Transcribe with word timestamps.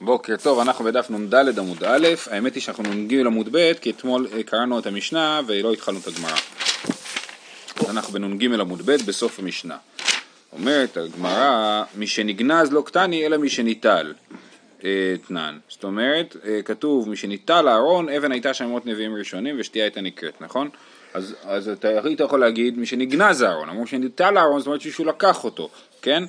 בוקר 0.00 0.36
טוב, 0.42 0.58
אנחנו 0.58 0.84
בדף 0.84 1.10
נ"ד 1.10 1.58
עמוד 1.58 1.84
א', 1.84 2.06
האמת 2.30 2.54
היא 2.54 2.62
שאנחנו 2.62 2.84
נ"ג 2.94 3.14
עמוד 3.26 3.48
ב', 3.52 3.72
כי 3.72 3.90
אתמול 3.90 4.28
אה, 4.32 4.42
קראנו 4.42 4.78
את 4.78 4.86
המשנה 4.86 5.40
ולא 5.46 5.72
התחלנו 5.72 5.98
את 5.98 6.06
הגמרא. 6.06 6.36
אז 7.76 7.90
אנחנו 7.90 8.12
בנ"ג 8.12 8.44
עמוד 8.44 8.82
ב', 8.86 8.96
בסוף 9.06 9.38
המשנה. 9.38 9.76
אומרת 10.52 10.96
הגמרא, 10.96 11.82
מי 11.94 12.06
שנגנז 12.06 12.72
לא 12.72 12.82
קטני 12.86 13.26
אלא 13.26 13.36
מי 13.36 13.48
שניטל 13.48 14.14
אתנן. 14.78 15.54
אה, 15.54 15.58
זאת 15.68 15.84
אומרת, 15.84 16.36
אה, 16.44 16.62
כתוב 16.62 17.08
מי 17.08 17.16
שניטל 17.16 17.68
הארון, 17.68 18.08
אבן 18.08 18.32
הייתה 18.32 18.54
שם 18.54 18.64
מות 18.64 18.86
נביאים 18.86 19.14
ראשונים 19.14 19.56
ושתייה 19.58 19.84
הייתה 19.84 20.00
נקראת, 20.00 20.40
נכון? 20.40 20.68
אז, 21.14 21.34
אז 21.44 21.68
אתה 21.68 21.88
היית 21.88 22.20
יכול 22.20 22.40
להגיד 22.40 22.78
מי 22.78 22.86
שנגנז 22.86 23.42
הארון, 23.42 23.68
אמרו 23.68 23.86
שניטל 23.86 24.36
הארון 24.36 24.58
זאת 24.58 24.66
אומרת 24.66 24.80
שמישהו 24.80 25.04
לקח 25.04 25.44
אותו, 25.44 25.70
כן? 26.02 26.22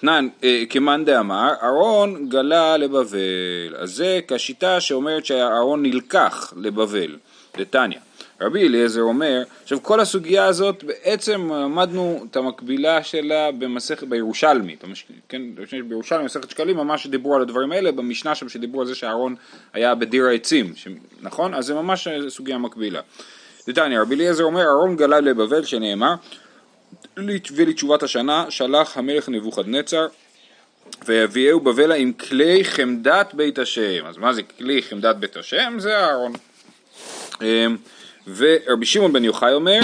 תנן, 0.00 0.28
אה, 0.44 0.62
כמאן 0.70 1.04
דאמר, 1.04 1.52
אהרון 1.62 2.28
גלה 2.28 2.76
לבבל. 2.76 3.76
אז 3.76 3.90
זה 3.90 4.20
כשיטה 4.28 4.80
שאומרת 4.80 5.26
שהארון 5.26 5.82
נלקח 5.82 6.52
לבבל, 6.56 7.16
דתניא. 7.56 7.98
רבי 8.40 8.66
אליעזר 8.68 9.00
אומר, 9.00 9.42
עכשיו 9.62 9.82
כל 9.82 10.00
הסוגיה 10.00 10.44
הזאת 10.44 10.84
בעצם 10.84 11.52
למדנו 11.52 12.26
את 12.30 12.36
המקבילה 12.36 13.02
שלה 13.02 13.52
במסכת, 13.52 14.08
בירושלמי, 14.08 14.76
כן, 15.28 15.42
בירושלמי, 15.88 16.24
מסכת 16.24 16.50
שקלים, 16.50 16.76
ממש 16.76 17.06
דיברו 17.06 17.34
על 17.34 17.42
הדברים 17.42 17.72
האלה, 17.72 17.92
במשנה 17.92 18.34
שם 18.34 18.48
שדיברו 18.48 18.80
על 18.80 18.86
זה 18.86 18.94
שהארון 18.94 19.34
היה 19.72 19.94
בדיר 19.94 20.26
העצים, 20.26 20.72
ש... 20.76 20.88
נכון? 21.22 21.54
אז 21.54 21.66
זה 21.66 21.74
ממש 21.74 22.08
סוגיה 22.28 22.58
מקבילה. 22.58 23.00
דתניא, 23.68 24.00
רבי 24.00 24.14
אליעזר 24.14 24.44
אומר, 24.44 24.62
אהרון 24.62 24.96
גלה 24.96 25.20
לבבל 25.20 25.64
שנאמר, 25.64 26.14
ולתשובת 27.56 28.02
השנה 28.02 28.44
שלח 28.50 28.96
המלך 28.96 29.28
נבוכדנצר 29.28 30.06
ויביאהו 31.06 31.60
בבלה 31.60 31.94
עם 31.94 32.12
כלי 32.12 32.64
חמדת 32.64 33.34
בית 33.34 33.58
השם. 33.58 34.06
אז 34.06 34.16
מה 34.16 34.32
זה 34.32 34.42
כלי 34.42 34.82
חמדת 34.82 35.16
בית 35.16 35.36
השם? 35.36 35.74
זה 35.78 35.96
אהרון. 35.96 36.32
אמ, 37.42 37.76
ורבי 38.36 38.86
שמעון 38.86 39.12
בן 39.12 39.24
יוחאי 39.24 39.52
אומר, 39.52 39.80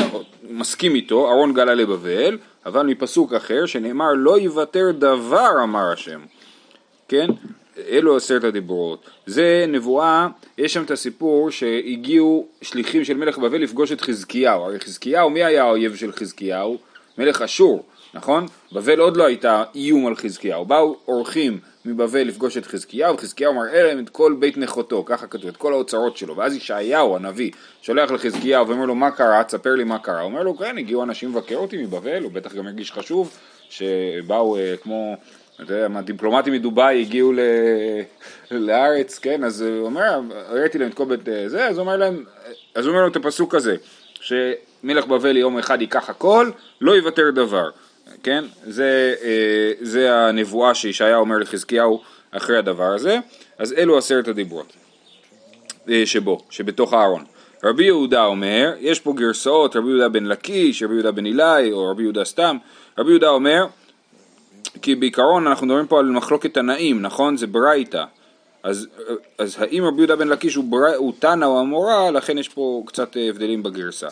מסכים 0.51 0.95
איתו, 0.95 1.29
אהרון 1.29 1.55
גלה 1.55 1.75
לבבל, 1.75 2.39
אבל 2.67 2.87
מפסוק 2.87 3.33
אחר 3.33 3.67
שנאמר 3.67 4.13
לא 4.17 4.39
יוותר 4.39 4.91
דבר 4.99 5.51
אמר 5.63 5.93
השם. 5.93 6.21
כן? 7.09 7.27
אלו 7.89 8.17
עשרת 8.17 8.45
הדיברות. 8.45 9.11
זה 9.27 9.65
נבואה, 9.69 10.29
יש 10.59 10.75
שם 10.75 10.83
את 10.83 10.91
הסיפור 10.91 11.51
שהגיעו 11.51 12.49
שליחים 12.63 13.05
של 13.05 13.17
מלך 13.17 13.39
בבל 13.39 13.63
לפגוש 13.63 13.93
את 13.93 14.01
חזקיהו. 14.01 14.65
הרי 14.65 14.81
חזקיהו, 14.81 15.31
מי 15.31 15.45
היה 15.45 15.65
האויב 15.65 15.97
של 15.97 16.13
חזקיהו? 16.13 16.79
מלך 17.19 17.43
אשור, 17.43 17.85
נכון? 18.15 18.47
בבל 18.73 19.01
עוד 19.01 19.17
לא 19.17 19.27
הייתה 19.27 19.65
איום 19.75 20.07
על 20.07 20.17
חזקיהו, 20.17 20.65
באו 20.65 20.97
אורחים 21.09 21.59
מבבל 21.85 22.23
לפגוש 22.23 22.57
את 22.57 22.67
חזקיהו, 22.67 23.15
וחזקיהו 23.15 23.55
מראה 23.55 23.83
להם 23.83 23.99
את 23.99 24.09
כל 24.09 24.37
בית 24.39 24.57
נכותו, 24.57 25.05
ככה 25.07 25.27
כתוב, 25.27 25.49
את 25.49 25.57
כל 25.57 25.73
האוצרות 25.73 26.17
שלו, 26.17 26.37
ואז 26.37 26.55
ישעיהו 26.55 27.17
הנביא 27.17 27.51
שולח 27.83 28.11
לחזקיהו 28.11 28.69
ואומר 28.69 28.87
לו 28.87 28.95
מה 28.95 29.11
קרה, 29.11 29.45
תספר 29.45 29.75
לי 29.75 29.85
מה 29.85 29.99
קרה, 29.99 30.21
הוא 30.21 30.31
אומר 30.31 30.43
לו 30.43 30.57
כן, 30.57 30.79
הגיעו 30.79 31.03
אנשים 31.03 31.31
לבקר 31.31 31.57
אותי 31.57 31.83
מבבל, 31.83 32.23
הוא 32.23 32.33
בטח 32.33 32.55
גם 32.55 32.67
הרגיש 32.67 32.93
חשוב, 32.93 33.39
שבאו 33.69 34.57
אה, 34.57 34.75
כמו, 34.83 35.17
אתה 35.55 35.75
יודע 35.75 35.89
מה, 35.89 36.03
דיפלומטים 36.03 36.53
מדובאי 36.53 37.01
הגיעו 37.01 37.33
ל... 37.33 37.41
לארץ, 38.51 39.19
כן, 39.19 39.45
אז 39.45 39.63
הוא 39.63 39.87
אומר, 39.87 40.21
הראיתי 40.49 40.79
להם 40.79 40.89
את 40.89 40.95
כל 40.95 41.05
בית 41.05 41.29
אה, 41.29 41.49
זה, 41.49 41.69
אז 41.69 41.79
הוא 41.79 41.85
אומר 41.85 41.97
להם, 41.97 42.25
אז 42.75 42.87
הוא 42.87 42.93
אומר 42.93 43.03
לו 43.03 43.09
את 43.09 43.17
הפסוק 43.17 43.55
הזה, 43.55 43.77
שמלך 44.27 45.07
בבל 45.07 45.37
יום 45.37 45.59
אחד 45.59 45.81
ייקח 45.81 46.11
הכל, 46.11 46.51
לא 46.81 46.93
יוותר 46.93 47.31
דבר, 47.31 47.71
כן? 48.23 48.45
זה, 48.65 49.15
אה, 49.23 49.73
זה 49.81 50.15
הנבואה 50.15 50.75
שישעיה 50.75 51.17
אומר 51.17 51.39
לחזקיהו 51.39 52.01
אחרי 52.31 52.59
הדבר 52.59 52.95
הזה, 52.95 53.19
אז 53.59 53.73
אלו 53.73 53.99
עשרת 53.99 54.29
הדיברות 54.29 54.73
אה, 55.89 56.03
שבו, 56.07 56.41
שבתוך 56.51 56.93
הארון. 56.93 57.25
רבי 57.65 57.85
יהודה 57.85 58.25
אומר, 58.25 58.75
יש 58.81 59.01
פה 59.01 59.13
גרסאות, 59.17 59.77
רבי 59.77 59.89
יהודה 59.89 60.09
בן 60.09 60.25
לקיש, 60.25 60.83
רבי 60.83 60.95
יהודה 60.95 61.11
בן 61.11 61.27
אילאי, 61.27 61.73
או 61.73 61.91
רבי 61.91 62.03
יהודה 62.03 62.25
סתם, 62.25 62.57
רבי 62.99 63.11
יהודה 63.11 63.29
אומר, 63.29 63.67
כי 64.83 64.95
בעיקרון 64.95 65.47
אנחנו 65.47 65.67
מדברים 65.67 65.87
פה 65.87 65.99
על 65.99 66.07
מחלוקת 66.07 66.55
תנאים, 66.55 67.03
נכון? 67.03 67.37
זה 67.37 67.47
ברייתא. 67.47 68.05
אז, 68.67 68.87
אז 69.39 69.57
האם 69.59 69.85
רבי 69.85 69.97
יהודה 69.99 70.17
בן 70.17 70.29
לקיש 70.29 70.55
הוא, 70.55 70.65
בר... 70.65 70.95
הוא 70.97 71.13
תנא 71.19 71.45
או 71.45 71.61
המורה, 71.61 72.11
לכן 72.11 72.39
יש 72.39 72.49
פה 72.49 72.83
קצת 72.87 73.17
אה, 73.17 73.29
הבדלים 73.29 73.63
בגרסה. 73.63 74.07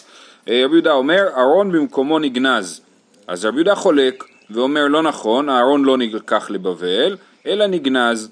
אה, 0.48 0.62
רבי 0.64 0.74
יהודה 0.74 0.92
אומר, 0.92 1.28
אהרון 1.36 1.72
במקומו 1.72 2.18
נגנז. 2.18 2.80
אז 3.26 3.44
רבי 3.44 3.56
יהודה 3.56 3.74
חולק 3.74 4.24
ואומר 4.50 4.88
לא 4.88 5.02
נכון, 5.02 5.48
אהרון 5.48 5.84
לא 5.84 5.96
נלקח 5.96 6.50
לבבל, 6.50 7.16
אלא 7.46 7.66
נגנז. 7.66 8.30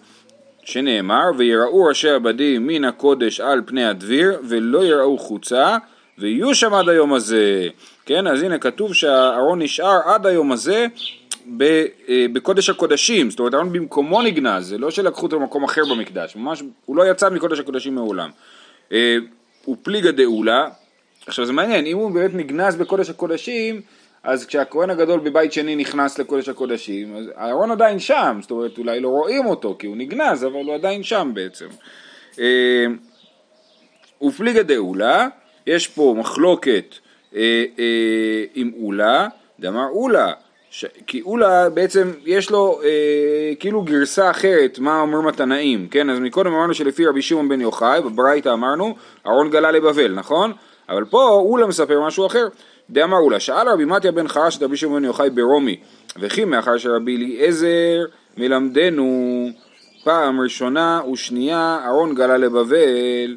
שנאמר, 0.64 1.24
ויראו 1.36 1.84
ראשי 1.84 2.10
עבדים 2.10 2.66
מן 2.66 2.84
הקודש 2.84 3.40
על 3.40 3.62
פני 3.66 3.84
הדביר, 3.84 4.38
ולא 4.48 4.84
יראו 4.84 5.18
חוצה, 5.18 5.76
ויהיו 6.18 6.54
שם 6.54 6.74
עד 6.74 6.88
היום 6.88 7.14
הזה. 7.14 7.68
כן, 8.06 8.26
אז 8.26 8.42
הנה 8.42 8.58
כתוב 8.58 8.94
שהארון 8.94 9.62
נשאר 9.62 9.98
עד 10.04 10.26
היום 10.26 10.52
הזה 10.52 10.86
אה, 11.60 12.26
בקודש 12.32 12.70
הקודשים, 12.70 13.30
זאת 13.30 13.38
אומרת 13.38 13.54
אהרון 13.54 13.72
במקומו 13.72 14.22
נגנז, 14.22 14.68
זה 14.68 14.78
לא 14.78 14.90
שלקחו 14.90 15.22
אותו 15.26 15.36
למקום 15.36 15.64
אחר 15.64 15.82
במקדש, 15.90 16.36
ממש, 16.36 16.62
הוא 16.84 16.96
לא 16.96 17.10
יצא 17.10 17.30
מקודש 17.30 17.58
הקודשים 17.60 17.94
מעולם. 17.94 18.30
אה, 18.92 19.16
הוא 19.64 19.76
פליגה 19.82 20.12
דאולה, 20.12 20.68
עכשיו 21.26 21.46
זה 21.46 21.52
מעניין, 21.52 21.86
אם 21.86 21.96
הוא 21.96 22.10
באמת 22.10 22.34
נגנז 22.34 22.76
בקודש 22.76 23.10
הקודשים, 23.10 23.80
אז 24.22 24.46
כשהכהן 24.46 24.90
הגדול 24.90 25.20
בבית 25.20 25.52
שני 25.52 25.76
נכנס 25.76 26.18
לקודש 26.18 26.48
הקודשים, 26.48 27.16
אז 27.16 27.24
אהרון 27.38 27.70
עדיין 27.70 27.98
שם, 27.98 28.38
זאת 28.42 28.50
אומרת 28.50 28.78
אולי 28.78 29.00
לא 29.00 29.08
רואים 29.08 29.46
אותו 29.46 29.76
כי 29.78 29.86
הוא 29.86 29.96
נגנז, 29.96 30.44
אבל 30.44 30.52
הוא 30.52 30.74
עדיין 30.74 31.02
שם 31.02 31.30
בעצם. 31.34 31.66
אה, 32.38 32.86
ופליגה 34.22 34.62
דאולה, 34.62 35.28
יש 35.66 35.88
פה 35.88 36.14
מחלוקת 36.18 36.94
עם 38.54 38.70
אולה, 38.82 39.28
דאמר 39.60 39.86
אולה 39.88 40.32
ש... 40.72 40.84
כי 41.06 41.22
אולה 41.22 41.70
בעצם 41.70 42.12
יש 42.24 42.50
לו 42.50 42.80
אה, 42.84 43.54
כאילו 43.60 43.82
גרסה 43.82 44.30
אחרת 44.30 44.78
מה 44.78 45.00
אומרים 45.00 45.26
התנאים, 45.26 45.88
כן? 45.88 46.10
אז 46.10 46.18
מקודם 46.18 46.52
אמרנו 46.52 46.74
שלפי 46.74 47.06
רבי 47.06 47.22
שמעון 47.22 47.48
בן 47.48 47.60
יוחאי, 47.60 48.00
בברייתא 48.00 48.48
אמרנו, 48.48 48.94
אהרון 49.26 49.50
גלה 49.50 49.70
לבבל, 49.70 50.12
נכון? 50.12 50.52
אבל 50.88 51.04
פה 51.04 51.28
אולה 51.28 51.66
מספר 51.66 52.00
משהו 52.06 52.26
אחר. 52.26 52.48
דאמר 52.90 53.18
אולה, 53.18 53.40
שאל 53.40 53.68
רבי 53.68 53.84
מתיה 53.84 54.12
בן 54.12 54.28
חרש 54.28 54.56
את 54.56 54.62
רבי 54.62 54.76
שמעון 54.76 55.02
בן 55.02 55.04
יוחאי 55.04 55.30
ברומי, 55.30 55.76
וכי 56.20 56.44
מאחר 56.44 56.78
שרבי 56.78 57.16
אליעזר 57.16 58.04
מלמדנו 58.36 59.48
פעם 60.04 60.40
ראשונה 60.40 61.00
ושנייה 61.12 61.78
אהרון 61.84 62.14
גלה 62.14 62.36
לבבל, 62.36 63.36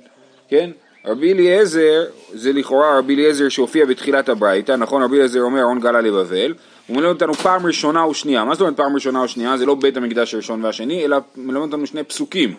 כן? 0.49 0.69
רבי 1.05 1.33
אליעזר, 1.33 2.05
זה 2.33 2.53
לכאורה 2.53 2.97
רבי 2.97 3.15
אליעזר 3.15 3.49
שהופיע 3.49 3.85
בתחילת 3.85 4.29
הברייתא, 4.29 4.71
נכון? 4.71 5.03
רבי 5.03 5.15
אליעזר 5.15 5.41
אומר 5.41 5.59
אהרון 5.59 5.79
גלה 5.79 6.01
לבבל, 6.01 6.53
הוא 6.87 6.97
מלמד 6.97 7.09
אותנו 7.09 7.33
פעם 7.33 7.65
ראשונה 7.65 8.07
ושנייה. 8.07 8.45
מה 8.45 8.53
זאת 8.53 8.61
אומרת 8.61 8.77
פעם 8.77 8.95
ראשונה 8.95 9.21
ושנייה? 9.21 9.57
זה 9.57 9.65
לא 9.65 9.75
בית 9.75 9.97
המקדש 9.97 10.33
הראשון 10.33 10.63
והשני, 10.63 11.05
אלא 11.05 11.17
מלמד 11.35 11.61
אותנו 11.61 11.87
שני 11.87 12.03
פסוקים. 12.03 12.55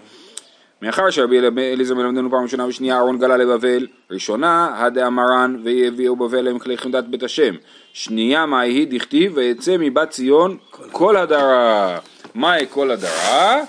מאחר 0.82 1.10
שרבי 1.10 1.38
אליעזר 1.58 1.94
מלמד 1.94 2.16
אותנו 2.16 2.30
פעם 2.30 2.42
ראשונה 2.42 2.66
ושנייה, 2.66 2.96
אהרון 2.96 3.18
גלה 3.18 3.36
לבבל, 3.36 3.86
ראשונה, 4.10 4.68
הדאמרן 4.74 5.56
ויביאו 5.64 6.16
בבל 6.16 6.40
להם 6.40 6.58
כלי 6.58 6.78
חמדת 6.78 7.04
בית 7.04 7.22
השם. 7.22 7.54
שנייה, 7.92 8.46
מה 8.46 8.60
היא 8.60 8.86
דכתיב, 8.90 9.32
ויצא 9.34 9.76
מבת 9.78 10.10
ציון 10.10 10.56
כל 10.92 11.16
הדרה. 11.16 11.98
מהי 12.34 12.66
כל 12.70 12.90
הדרה? 12.90 13.62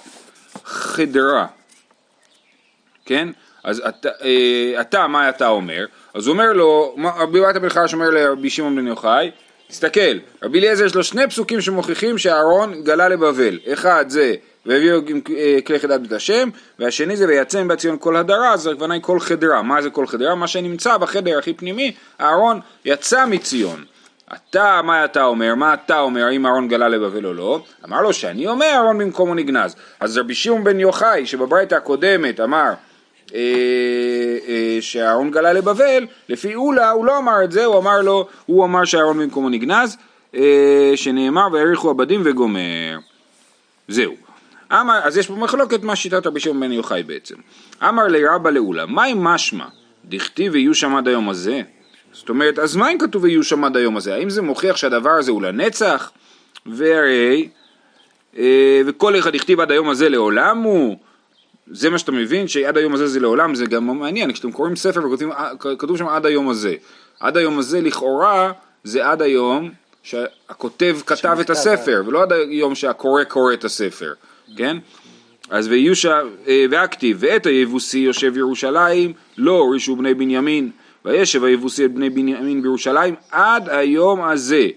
חדרה. 0.66 1.46
כן? 3.06 3.30
אז 3.64 3.84
אתה, 3.88 4.10
אה, 4.24 4.82
אתה, 4.82 5.08
מה 5.08 5.30
אתה 5.30 5.48
אומר? 5.48 5.86
אז 6.14 6.28
הוא 6.28 6.34
אומר 6.34 6.54
לו, 6.54 6.96
רבי 7.18 7.40
בן 7.62 7.70
חרש 7.70 7.94
אומר 7.94 8.10
לרבי 8.10 8.50
שמעון 8.50 8.76
בן 8.76 8.88
יוחאי, 8.88 9.32
תסתכל, 9.70 10.18
רבי 10.44 10.60
אליעזר 10.60 10.86
יש 10.86 10.96
לו 10.96 11.04
שני 11.04 11.28
פסוקים 11.28 11.62
שמוכיחים 11.62 12.18
שאהרון 12.18 12.84
גלה 12.84 13.10
לבבל, 13.10 13.60
אחד 13.74 14.06
זה 14.08 14.36
והביאו 14.66 15.02
אה, 15.38 15.58
כלי 15.66 15.80
חדת 15.80 16.00
בית 16.00 16.12
השם, 16.12 16.50
והשני 16.80 17.18
זה 17.18 17.28
ויצא 17.28 17.64
מבת 17.64 17.78
ציון 17.78 17.98
כל 18.00 18.16
הדרה, 18.16 18.54
אז 18.54 18.68
הכוונה 18.68 18.94
היא 18.94 19.02
כל 19.02 19.20
חדרה, 19.20 19.62
מה 19.62 19.82
זה 19.82 19.90
כל 19.90 20.08
חדרה? 20.08 20.36
מה 20.36 20.48
שנמצא 20.48 20.98
בחדר 20.98 21.38
הכי 21.38 21.54
פנימי, 21.54 21.94
אהרון 22.22 22.60
יצא 22.86 23.26
מציון. 23.26 23.84
אתה, 24.34 24.82
מה 24.84 25.06
אתה 25.06 25.24
אומר? 25.24 25.56
מה 25.56 25.74
אתה 25.74 26.00
אומר? 26.00 26.26
האם 26.26 26.46
אהרון 26.46 26.68
גלה 26.68 26.88
לבבל 26.88 27.26
או 27.26 27.34
לא? 27.34 27.64
אמר 27.86 28.02
לו 28.02 28.14
שאני 28.14 28.48
אומר 28.48 28.66
אהרון 28.66 28.98
במקומו 28.98 29.36
נגנז. 29.36 29.76
אז 30.00 30.18
רבי 30.18 30.36
שמעון 30.36 30.64
בן 30.64 30.80
יוחאי 30.80 31.26
שבברית 31.26 31.74
הקודמת 31.74 32.40
אמר 32.40 32.74
אה, 33.36 33.40
אה, 34.48 34.78
שאהרון 34.82 35.32
גלה 35.32 35.54
לבבל, 35.54 36.06
לפי 36.30 36.56
אולה 36.56 36.90
הוא 36.90 37.06
לא 37.06 37.18
אמר 37.18 37.44
את 37.44 37.52
זה, 37.52 37.66
הוא 37.66 37.78
אמר 37.78 38.02
לו, 38.02 38.28
הוא 38.46 38.66
אמר 38.66 38.86
שאהרון 38.86 39.20
במקומו 39.20 39.50
נגנז, 39.50 39.98
אה, 40.36 40.92
שנאמר 40.96 41.48
והעריכו 41.54 41.90
עבדים 41.90 42.22
וגומר. 42.26 42.98
זהו. 43.88 44.14
אמר, 44.72 45.00
אז 45.04 45.18
יש 45.18 45.28
פה 45.28 45.36
מחלוקת 45.36 45.84
מה 45.84 45.96
שיטת 45.96 46.28
רבי 46.28 46.40
שמעון 46.40 46.60
בן 46.60 46.72
יוחאי 46.72 47.04
בעצם. 47.04 47.36
אמר 47.84 48.08
לרבא 48.08 48.50
לאולה, 48.50 48.86
מה 48.86 49.04
עם 49.04 49.24
משמע? 49.24 49.66
דכתיב 50.06 50.54
ויהיו 50.54 50.76
שם 50.76 50.96
עד 50.96 51.08
היום 51.08 51.30
הזה? 51.30 51.62
זאת 52.14 52.30
אומרת, 52.30 52.60
אז 52.60 52.76
מה 52.76 52.92
אם 52.92 52.98
כתוב 52.98 53.24
ויהיו 53.24 53.44
שם 53.44 53.64
עד 53.64 53.78
היום 53.78 53.98
הזה? 53.98 54.16
האם 54.16 54.30
זה 54.30 54.42
מוכיח 54.42 54.78
שהדבר 54.78 55.10
הזה 55.10 55.32
הוא 55.32 55.42
לנצח? 55.42 56.12
והרי, 56.66 57.50
וכל 58.86 59.20
אחד 59.20 59.36
הכתיב 59.36 59.60
עד 59.60 59.72
היום 59.72 59.90
הזה 59.90 60.10
לעולם 60.10 60.58
הוא, 60.58 60.98
זה 61.72 61.90
מה 61.90 61.98
שאתה 61.98 62.12
מבין, 62.12 62.48
שעד 62.48 62.78
היום 62.78 62.94
הזה 62.94 63.08
זה 63.08 63.20
לעולם, 63.20 63.56
זה 63.56 63.66
גם 63.66 64.00
מעניין, 64.00 64.34
כשאתם 64.34 64.52
קוראים 64.52 64.76
ספר 64.76 65.02
וכתוב 65.12 65.98
שם 65.98 66.08
עד 66.08 66.26
היום 66.26 66.50
הזה. 66.50 66.76
עד 67.20 67.38
היום 67.38 67.60
הזה 67.60 67.82
לכאורה 67.82 68.52
זה 68.84 69.08
עד 69.08 69.22
היום 69.22 69.72
שהכותב 70.04 70.98
כתב 71.06 71.38
את 71.42 71.50
הספר, 71.50 72.04
ולא 72.08 72.24
עד 72.24 72.34
היום 72.34 72.76
שהקורא 72.76 73.24
קורא 73.24 73.54
את 73.54 73.64
הספר, 73.64 74.14
כן? 74.58 74.78
אז 75.50 75.68
ויושע, 75.68 76.22
אה, 76.48 76.66
והכתיב, 76.72 77.18
ואת 77.20 77.46
היבוסי 77.46 77.98
יושב 77.98 78.38
ירושלים, 78.38 79.14
לא 79.38 79.52
הורישו 79.52 79.96
בני 79.96 80.14
בנימין, 80.14 80.72
וישב 81.06 81.44
היבוסי 81.44 81.86
את 81.86 81.92
בני 81.92 82.10
בנימין 82.10 82.62
בירושלים 82.62 83.16
עד 83.32 83.70
היום 83.70 84.22
הזה. 84.22 84.68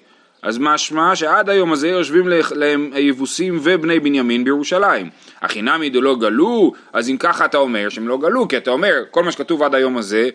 אז 0.43 0.59
משמע 0.59 1.17
שעד 1.17 1.51
היום 1.51 1.73
הזה 1.73 1.89
יושבים 1.89 2.29
להם 2.55 2.91
היבוסים 2.95 3.59
ובני 3.63 4.01
בנימין 4.01 4.45
בירושלים. 4.45 5.11
הכי 5.41 5.63
נמי 5.63 5.91
דלא 5.91 6.17
גלו, 6.17 6.73
אז 6.93 7.11
אם 7.11 7.17
ככה 7.17 7.45
אתה 7.45 7.59
אומר 7.59 7.89
שהם 7.89 8.09
לא 8.09 8.19
גלו, 8.19 8.49
כי 8.49 8.57
אתה 8.57 8.71
אומר 8.71 8.95
כל 9.11 9.23
מה 9.23 9.33
שכתוב 9.33 9.63
עד 9.63 9.75
היום 9.75 9.97
הזה, 9.97 10.29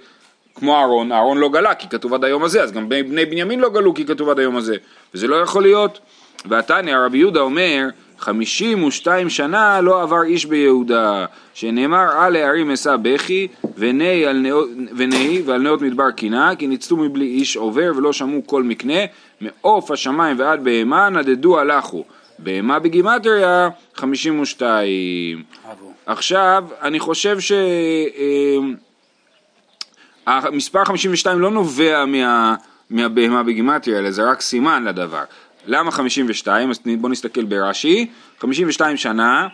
כמו 0.56 0.76
אהרון, 0.76 1.12
אהרון 1.12 1.38
לא 1.38 1.50
גלה 1.50 1.76
כי 1.76 1.90
כתוב 1.90 2.14
עד 2.14 2.24
היום 2.24 2.44
הזה, 2.44 2.64
אז 2.64 2.72
גם 2.72 2.90
בני 2.90 3.26
בנימין 3.26 3.60
לא 3.60 3.70
גלו 3.70 3.94
כי 3.94 4.06
כתוב 4.06 4.30
עד 4.30 4.40
היום 4.40 4.56
הזה, 4.56 4.76
וזה 5.14 5.28
לא 5.28 5.36
יכול 5.36 5.62
להיות. 5.62 6.00
ועתניא 6.46 6.98
רבי 6.98 7.18
יהודה 7.18 7.40
אומר, 7.40 7.88
חמישים 8.20 8.84
ושתיים 8.84 9.30
שנה 9.30 9.82
לא 9.82 10.02
עבר 10.02 10.24
איש 10.24 10.46
ביהודה, 10.46 11.26
שנאמר 11.54 12.08
על 12.18 12.36
הערים 12.36 12.72
אשא 12.72 12.96
בכי, 13.02 13.48
ונהי 13.78 15.42
ועל 15.46 15.62
נאות 15.62 15.82
מדבר 15.82 16.12
קינה, 16.12 16.56
כי 16.56 16.68
ניצתו 16.68 16.98
מבלי 16.98 17.26
איש 17.26 17.58
עובר 17.58 17.92
ולא 17.96 18.14
שמעו 18.14 18.48
כל 18.48 18.64
מקנה, 18.64 19.00
מעוף 19.42 19.92
השמיים 19.92 20.40
ועד 20.40 20.64
בהמה 20.64 21.10
נדדו 21.10 21.60
הלכו. 21.60 22.04
בהמה 22.40 22.80
בגימטריה 22.80 23.70
חמישים 23.96 24.40
ושתיים. 24.40 25.44
עכשיו, 26.06 26.66
אני 26.82 27.00
חושב 27.00 27.40
ש... 27.40 27.52
אמ, 28.18 28.76
המספר 30.28 30.86
52 30.86 31.40
לא 31.40 31.52
נובע 31.52 32.06
מה, 32.06 32.56
מהבהמה 32.90 33.44
בגימטריה, 33.44 34.00
אלא 34.00 34.12
זה 34.12 34.24
רק 34.24 34.42
סימן 34.42 34.84
לדבר. 34.84 35.24
למה 35.68 35.92
52? 35.92 36.70
אז 36.70 36.80
בואו 37.00 37.12
נסתכל 37.12 37.44
ברש"י. 37.44 38.08
52 38.40 38.98
שנה 38.98 39.48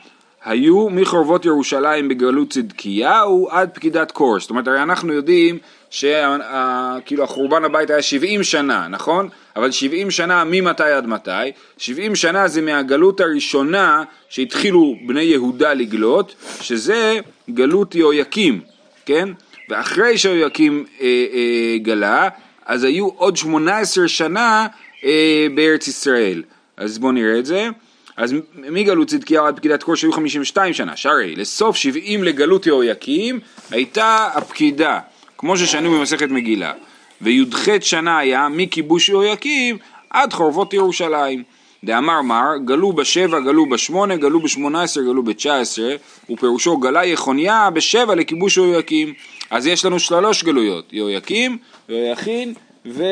היו 0.45 0.89
מחורבות 0.89 1.45
ירושלים 1.45 2.07
בגלות 2.07 2.49
צדקיהו 2.49 3.47
עד 3.51 3.69
פקידת 3.73 4.11
קור. 4.11 4.39
זאת 4.39 4.49
אומרת, 4.49 4.67
הרי 4.67 4.83
אנחנו 4.83 5.13
יודעים 5.13 5.57
שכאילו 5.89 7.23
החורבן 7.23 7.65
הבית 7.65 7.89
היה 7.89 8.01
70 8.01 8.43
שנה, 8.43 8.87
נכון? 8.87 9.29
אבל 9.55 9.71
70 9.71 10.11
שנה 10.11 10.43
ממתי 10.43 10.83
עד 10.83 11.07
מתי? 11.07 11.31
70 11.77 12.15
שנה 12.15 12.47
זה 12.47 12.61
מהגלות 12.61 13.19
הראשונה 13.19 14.03
שהתחילו 14.29 14.95
בני 15.05 15.21
יהודה 15.21 15.73
לגלות, 15.73 16.35
שזה 16.61 17.19
גלות 17.49 17.95
יהויקים, 17.95 18.61
כן? 19.05 19.29
ואחרי 19.69 20.17
שיהויקים 20.17 20.85
אה, 21.01 21.07
אה, 21.33 21.77
גלה, 21.77 22.29
אז 22.65 22.83
היו 22.83 23.07
עוד 23.07 23.37
18 23.37 24.07
שנה 24.07 24.67
אה, 25.03 25.47
בארץ 25.55 25.87
ישראל. 25.87 26.43
אז 26.77 26.97
בואו 26.97 27.11
נראה 27.11 27.39
את 27.39 27.45
זה. 27.45 27.69
אז 28.17 28.33
מגלות 28.55 29.07
צדקיהו 29.07 29.45
עד 29.45 29.57
פקידת 29.57 29.83
קור 29.83 29.95
שהיו 29.95 30.11
52 30.11 30.73
שנה, 30.73 30.95
שהרי 30.95 31.35
לסוף 31.35 31.75
70 31.75 32.23
לגלות 32.23 32.65
יהויקים 32.65 33.39
הייתה 33.71 34.29
הפקידה, 34.33 34.99
כמו 35.37 35.57
ששנו 35.57 35.91
במסכת 35.91 36.29
מגילה. 36.29 36.73
וי"ח 37.21 37.67
שנה 37.81 38.17
היה 38.17 38.47
מכיבוש 38.49 39.09
יהויקים 39.09 39.77
עד 40.09 40.33
חורבות 40.33 40.73
ירושלים. 40.73 41.43
דאמר 41.83 42.21
מר, 42.21 42.57
גלו 42.65 42.93
בשבע, 42.93 43.39
גלו 43.39 43.69
בשמונה, 43.69 44.15
גלו 44.15 44.39
בשמונה 44.39 44.83
עשרה, 44.83 45.03
גלו 45.03 45.23
בתשע 45.23 45.59
עשרה, 45.59 45.95
ופירושו 46.29 46.77
גלה 46.77 47.05
יחוניה 47.05 47.69
בשבע 47.69 48.15
לכיבוש 48.15 48.57
יהויקים. 48.57 49.13
אז 49.49 49.67
יש 49.67 49.85
לנו 49.85 49.99
שלוש 49.99 50.43
גלויות, 50.43 50.93
יהויקים, 50.93 51.57
יהויכין 51.89 52.53
ו... 52.85 53.03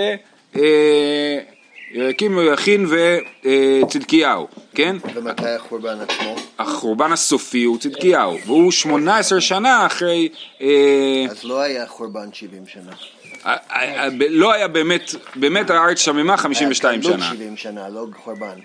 אה, 0.56 1.40
יהויקים, 1.92 2.32
יהויכין 2.40 2.86
וצדקיהו, 3.86 4.48
כן? 4.76 4.96
ומתי 5.16 5.50
החורבן 5.50 5.98
עצמו? 6.02 6.36
החורבן 6.60 7.12
הסופי 7.12 7.64
הוא 7.64 7.78
צדקיהו, 7.78 8.38
והוא 8.46 8.72
18 8.72 9.42
שנה 9.42 9.86
אחרי... 9.86 10.30
אה, 10.62 11.26
אז 11.30 11.44
לא 11.44 11.60
היה 11.60 11.88
חורבן 11.88 12.30
70 12.34 12.64
שנה. 12.68 12.92
אה, 13.46 13.56
אה, 13.72 14.08
לא 14.30 14.54
היה 14.54 14.68
באמת, 14.68 15.16
באמת 15.36 15.70
הארץ 15.70 16.00
שממה 16.00 16.38
52 16.38 17.02
שנה. 17.02 17.16
גלות 17.16 17.26
70 17.32 17.58
שנה, 17.58 17.90
לא 17.90 18.06
חורבן. 18.24 18.60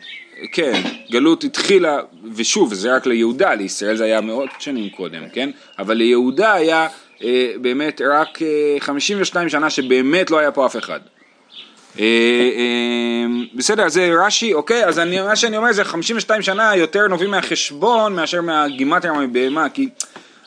כן, 0.52 0.82
גלות 1.10 1.44
התחילה, 1.44 1.98
ושוב, 2.34 2.74
זה 2.74 2.96
רק 2.96 3.06
ליהודה, 3.06 3.54
לישראל 3.54 3.96
זה 3.96 4.04
היה 4.04 4.20
מאות 4.20 4.50
שנים 4.58 4.90
קודם, 4.90 5.28
כן? 5.32 5.50
אבל 5.78 5.94
ליהודה 5.94 6.52
היה 6.52 6.88
באמת 7.60 8.00
רק 8.10 8.38
52 8.80 9.48
שנה 9.48 9.70
שבאמת 9.70 10.30
לא 10.30 10.38
היה 10.38 10.50
פה 10.50 10.66
אף 10.66 10.76
אחד. 10.76 11.00
אה, 11.98 12.04
אה, 12.56 13.26
בסדר, 13.54 13.88
זה 13.88 14.10
רש"י, 14.24 14.54
אוקיי, 14.54 14.84
אז 14.84 14.98
אני, 14.98 15.20
מה 15.20 15.36
שאני 15.36 15.56
אומר 15.56 15.72
זה 15.72 15.84
52 15.84 16.42
שנה 16.42 16.76
יותר 16.76 17.08
נובעים 17.08 17.30
מהחשבון 17.30 18.14
מאשר 18.14 18.40
מהגימטריה 18.40 19.12
מבהמה, 19.12 19.68
כי 19.68 19.88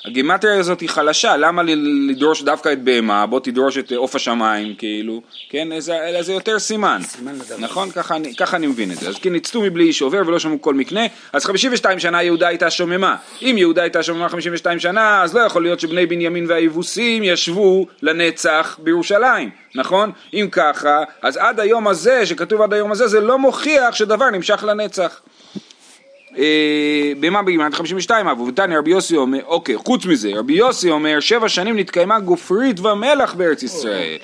הגימטריה 0.07 0.59
הזאת 0.59 0.79
היא 0.79 0.89
חלשה, 0.89 1.37
למה 1.37 1.63
לדרוש 2.09 2.41
דווקא 2.41 2.71
את 2.73 2.83
בהמה, 2.83 3.25
בוא 3.25 3.39
תדרוש 3.39 3.77
את 3.77 3.91
עוף 3.91 4.15
השמיים, 4.15 4.75
כאילו, 4.75 5.21
כן, 5.49 5.67
אלא 5.89 6.21
זה 6.21 6.33
יותר 6.33 6.59
סימן, 6.59 7.01
סימן 7.03 7.35
נכון? 7.57 7.91
ככה 7.91 8.15
אני, 8.15 8.35
ככה 8.35 8.57
אני 8.57 8.67
מבין 8.67 8.91
את 8.91 8.97
זה. 8.97 9.09
אז 9.09 9.15
כי 9.15 9.29
ניצתו 9.29 9.61
מבלי 9.61 9.83
איש 9.83 10.01
עובר 10.01 10.21
ולא 10.27 10.39
שמעו 10.39 10.61
כל 10.61 10.73
מקנה, 10.73 11.01
אז 11.33 11.45
52 11.45 11.99
שנה 11.99 12.23
יהודה 12.23 12.47
הייתה 12.47 12.69
שוממה. 12.69 13.15
אם 13.41 13.55
יהודה 13.57 13.81
הייתה 13.81 14.03
שוממה 14.03 14.29
52 14.29 14.79
שנה, 14.79 15.23
אז 15.23 15.35
לא 15.35 15.41
יכול 15.41 15.63
להיות 15.63 15.79
שבני 15.79 16.05
בנימין 16.05 16.45
והיבוסים 16.49 17.23
ישבו 17.23 17.87
לנצח 18.01 18.79
בירושלים, 18.83 19.49
נכון? 19.75 20.11
אם 20.33 20.47
ככה, 20.51 21.03
אז 21.21 21.37
עד 21.37 21.59
היום 21.59 21.87
הזה, 21.87 22.25
שכתוב 22.25 22.61
עד 22.61 22.73
היום 22.73 22.91
הזה, 22.91 23.07
זה 23.07 23.19
לא 23.19 23.39
מוכיח 23.39 23.95
שדבר 23.95 24.29
נמשך 24.29 24.63
לנצח. 24.67 25.21
אה, 26.37 27.11
במה 27.19 27.41
בגימטריה 27.41 27.71
52 27.71 28.27
אבו 28.27 28.47
ותניא 28.47 28.77
רבי 28.77 28.91
יוסי 28.91 29.15
אומר, 29.15 29.39
אוקיי, 29.45 29.77
חוץ 29.77 30.05
מזה, 30.05 30.31
רבי 30.35 30.53
יוסי 30.53 30.89
אומר, 30.89 31.19
שבע 31.19 31.49
שנים 31.49 31.77
נתקיימה 31.77 32.19
גופרית 32.19 32.79
ומלח 32.79 33.33
בארץ 33.33 33.63
ישראל. 33.63 34.17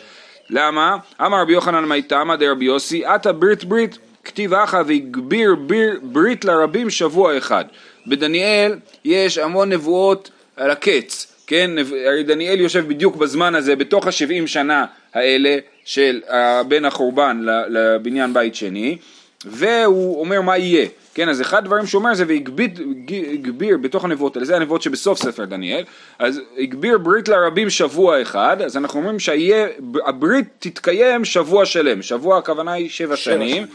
למה? 0.50 0.98
אמר 1.22 1.42
רבי 1.42 1.54
יוחנן 1.54 1.86
מיתמא 1.86 2.36
דרבי 2.36 2.66
יוסי, 2.66 3.06
עתה 3.06 3.32
ברית 3.32 3.64
ברית 3.64 3.98
כתיב 4.24 4.54
אחא 4.54 4.82
והגביר 4.88 5.56
ברית 6.02 6.46
לרבים 6.46 6.90
שבוע 6.90 7.38
אחד. 7.38 7.66
בדניאל 8.08 8.76
יש 9.06 9.38
המון 9.38 9.70
נבואות 9.70 10.32
על 10.58 10.72
הקץ, 10.72 11.34
כן? 11.48 11.72
הרי 12.08 12.24
דניאל 12.24 12.62
יושב 12.62 12.88
בדיוק 12.88 13.16
בזמן 13.16 13.56
הזה, 13.56 13.76
בתוך 13.76 14.08
השבעים 14.08 14.48
שנה 14.48 14.86
האלה 15.14 15.58
של 15.86 16.22
בין 16.68 16.86
החורבן 16.86 17.46
לבניין 17.70 18.34
בית 18.34 18.56
שני, 18.56 18.98
והוא 19.46 20.20
אומר 20.20 20.42
מה 20.42 20.58
יהיה. 20.58 20.88
כן, 21.14 21.30
אז 21.30 21.42
אחד 21.42 21.58
הדברים 21.58 21.86
שהוא 21.86 22.00
אומר 22.00 22.14
זה 22.14 22.26
והגביר 22.28 23.78
בתוך 23.78 24.06
הנבואות 24.06 24.36
האלה, 24.36 24.46
זה 24.46 24.56
הנבואות 24.56 24.82
שבסוף 24.82 25.20
ספר 25.20 25.46
דניאל, 25.46 25.84
אז 26.20 26.42
הגביר 26.58 26.98
ברית 26.98 27.28
לרבים 27.28 27.70
שבוע 27.70 28.22
אחד, 28.22 28.62
אז 28.62 28.78
אנחנו 28.78 29.00
אומרים 29.00 29.20
שהברית 29.20 30.48
תתקיים 30.60 31.26
שבוע 31.26 31.66
שלם, 31.66 32.02
שבוע 32.02 32.38
הכוונה 32.38 32.72
היא 32.72 32.90
שבע 32.90 33.16
שנים, 33.16 33.66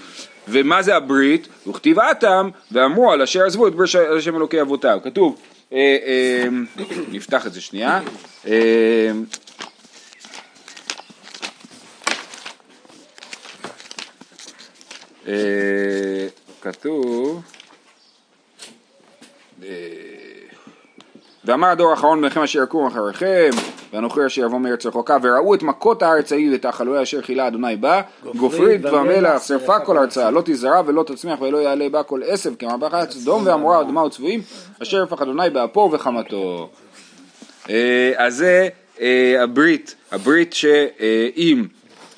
ומה 0.49 0.83
זה 0.83 0.97
הברית? 0.97 1.49
וכתיב 1.67 1.99
אתם 1.99 2.49
ואמרו 2.73 3.13
על 3.13 3.23
אשר 3.23 3.47
עזבו 3.47 3.69
את 3.69 3.75
ברית 3.75 3.91
השם 4.19 4.37
אלוקי 4.37 4.61
אבותיו, 4.61 4.99
כתוב, 5.05 5.37
אה, 5.73 5.97
אה, 6.07 6.49
נפתח 7.13 7.47
את 7.47 7.53
זה 7.53 7.61
שנייה, 7.61 8.01
כתוב 16.61 17.43
אה, 19.63 19.69
ואמר 21.45 21.69
הדור 21.69 21.91
האחרון 21.91 22.21
ביניכם 22.21 22.43
אשר 22.43 22.63
יקום 22.63 22.87
אחריכם 22.87 23.51
והנוכר 23.93 24.27
אשר 24.27 24.45
יבוא 24.45 24.59
מארץ 24.59 24.87
רחוקה 24.87 25.17
וראו 25.23 25.55
את 25.55 25.63
מכות 25.63 26.03
הארץ 26.03 26.33
ההיא 26.33 26.53
ואת 26.53 26.65
החלויה 26.65 27.03
אשר 27.03 27.23
חילה 27.23 27.49
אדוני 27.49 27.77
בה 27.77 28.01
גופרית 28.37 28.85
ומלח 28.85 29.43
שרפה 29.43 29.81
כל 29.81 29.99
ארצה 29.99 30.31
לא 30.31 30.43
תזרע 30.45 30.83
ולא 30.87 31.03
תצמיח 31.03 31.41
ולא 31.41 31.59
יעלה 31.59 31.89
בה 31.89 32.03
כל 32.03 32.21
עשב 32.27 32.55
כמרבחת 32.59 33.11
סדום 33.11 33.47
ועמורה 33.47 33.81
ודמה 33.81 34.05
וצבועים 34.05 34.43
אשר 34.83 35.03
יפח 35.03 35.23
אדוני 35.23 35.51
באפו 35.51 35.81
ובחמתו 35.81 36.71
אה, 37.71 38.13
אז 38.17 38.37
זה 38.37 38.69
אה, 39.01 39.43
הברית 39.43 39.95
הברית 40.13 40.53
שאם 40.53 41.65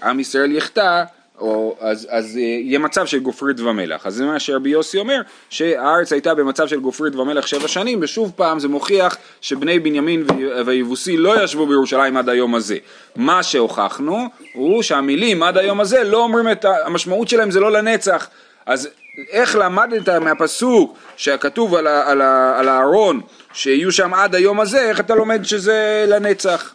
עם 0.03 0.21
ישראל 0.21 0.53
יחטא 0.53 1.05
או, 1.41 1.77
אז, 1.81 2.07
אז 2.11 2.37
אה, 2.37 2.41
יהיה 2.43 2.79
מצב 2.79 3.07
של 3.07 3.19
גופרית 3.19 3.61
ומלח. 3.61 4.07
אז 4.07 4.15
זה 4.15 4.25
מה 4.25 4.41
שרבי 4.41 4.71
יוסי 4.71 4.99
אומר, 4.99 5.21
שהארץ 5.51 6.13
הייתה 6.13 6.35
במצב 6.35 6.69
של 6.69 6.81
גופרית 6.81 7.15
ומלח 7.15 7.47
שבע 7.47 7.69
שנים, 7.69 7.99
ושוב 8.03 8.33
פעם 8.37 8.59
זה 8.59 8.69
מוכיח 8.69 9.17
שבני 9.41 9.79
בנימין 9.79 10.27
ויבוסי 10.67 11.17
לא 11.17 11.45
ישבו 11.45 11.67
בירושלים 11.67 12.17
עד 12.17 12.29
היום 12.29 12.55
הזה. 12.55 12.77
מה 13.17 13.43
שהוכחנו 13.43 14.27
הוא 14.53 14.83
שהמילים 14.83 15.43
עד 15.43 15.59
היום 15.59 15.81
הזה 15.81 16.05
לא 16.05 16.23
אומרים 16.23 16.53
את 16.53 16.65
המשמעות 16.85 17.29
שלהם 17.29 17.51
זה 17.51 17.61
לא 17.61 17.73
לנצח. 17.73 18.29
אז 18.67 18.89
איך 19.31 19.57
למדת 19.57 20.09
מהפסוק 20.09 20.97
שכתוב 21.17 21.75
על, 21.75 21.87
על, 21.87 22.23
על 22.57 22.69
הארון 22.69 23.21
שיהיו 23.53 23.93
שם 23.93 24.15
עד 24.15 24.35
היום 24.35 24.61
הזה, 24.61 24.81
איך 24.81 25.01
אתה 25.01 25.15
לומד 25.15 25.45
שזה 25.45 26.05
לנצח? 26.09 26.75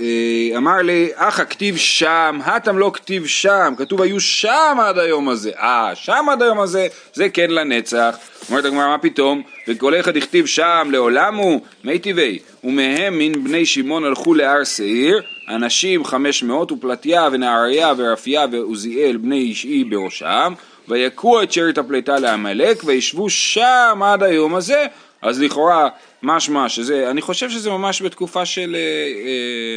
אה, 0.00 0.56
אמר 0.56 0.76
לי, 0.82 1.08
אחא 1.14 1.44
כתיב 1.44 1.76
שם, 1.76 2.38
הטם 2.44 2.78
לא 2.78 2.90
כתיב 2.94 3.26
שם, 3.26 3.74
כתוב 3.78 4.02
היו 4.02 4.20
שם 4.20 4.76
עד 4.80 4.98
היום 4.98 5.28
הזה. 5.28 5.50
אה, 5.58 5.90
שם 5.94 6.26
עד 6.32 6.42
היום 6.42 6.60
הזה, 6.60 6.86
זה 7.12 7.28
כן 7.28 7.50
לנצח. 7.50 8.16
אומרת 8.48 8.64
הגמרא, 8.64 8.86
מה 8.86 8.98
פתאום? 8.98 9.42
וכל 9.68 10.00
אחד 10.00 10.16
הכתיב 10.16 10.46
שם 10.46 10.88
לעולם 10.90 11.34
הוא, 11.34 11.60
מי 11.84 11.98
טבעי. 11.98 12.38
ומהם 12.64 13.18
מן 13.18 13.44
בני 13.44 13.66
שמעון 13.66 14.04
הלכו 14.04 14.34
להר 14.34 14.64
שעיר, 14.64 15.22
אנשים 15.48 16.04
חמש 16.04 16.42
מאות, 16.42 16.72
ופלטיה 16.72 17.28
ונהריה 17.32 17.92
ורפיה 17.96 18.46
ועוזיאל 18.52 19.16
בני 19.16 19.38
אישי 19.38 19.84
בראשם, 19.84 20.52
ויכו 20.88 21.42
את 21.42 21.52
שארית 21.52 21.78
הפליטה 21.78 22.18
לעמלק, 22.18 22.82
וישבו 22.84 23.30
שם 23.30 24.00
עד 24.04 24.22
היום 24.22 24.54
הזה. 24.54 24.86
אז 25.22 25.42
לכאורה 25.42 25.88
משמע 26.22 26.68
שזה, 26.68 27.10
אני 27.10 27.22
חושב 27.22 27.50
שזה 27.50 27.70
ממש 27.70 28.02
בתקופה 28.02 28.46
של 28.46 28.76
אה, 28.78 28.80
אה, 28.80 29.76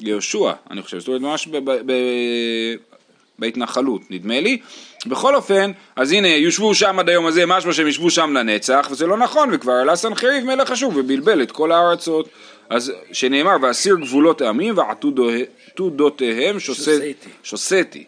יהושע, 0.00 0.52
אני 0.70 0.82
חושב, 0.82 0.98
זאת 0.98 1.08
אומרת 1.08 1.20
ממש 1.20 1.46
ב, 1.46 1.56
ב, 1.56 1.70
ב, 1.70 1.92
בהתנחלות, 3.38 4.02
נדמה 4.10 4.40
לי. 4.40 4.58
בכל 5.06 5.34
אופן, 5.36 5.72
אז 5.96 6.12
הנה, 6.12 6.28
יושבו 6.28 6.74
שם 6.74 6.98
עד 6.98 7.08
היום 7.08 7.26
הזה, 7.26 7.46
משמע 7.46 7.72
שהם 7.72 7.86
ישבו 7.86 8.10
שם 8.10 8.34
לנצח, 8.36 8.88
וזה 8.90 9.06
לא 9.06 9.16
נכון, 9.16 9.48
וכבר 9.52 9.72
עלה 9.72 9.96
סנחריב 9.96 10.44
מלך 10.44 10.70
אשור 10.70 10.92
ובלבל 10.96 11.42
את 11.42 11.52
כל 11.52 11.72
הארצות. 11.72 12.28
אז 12.70 12.92
שנאמר, 13.12 13.56
ואסיר 13.62 13.96
גבולות 13.96 14.40
העמים 14.40 14.74
ועתודותיהם 14.78 16.56
שוסתי, 17.42 18.04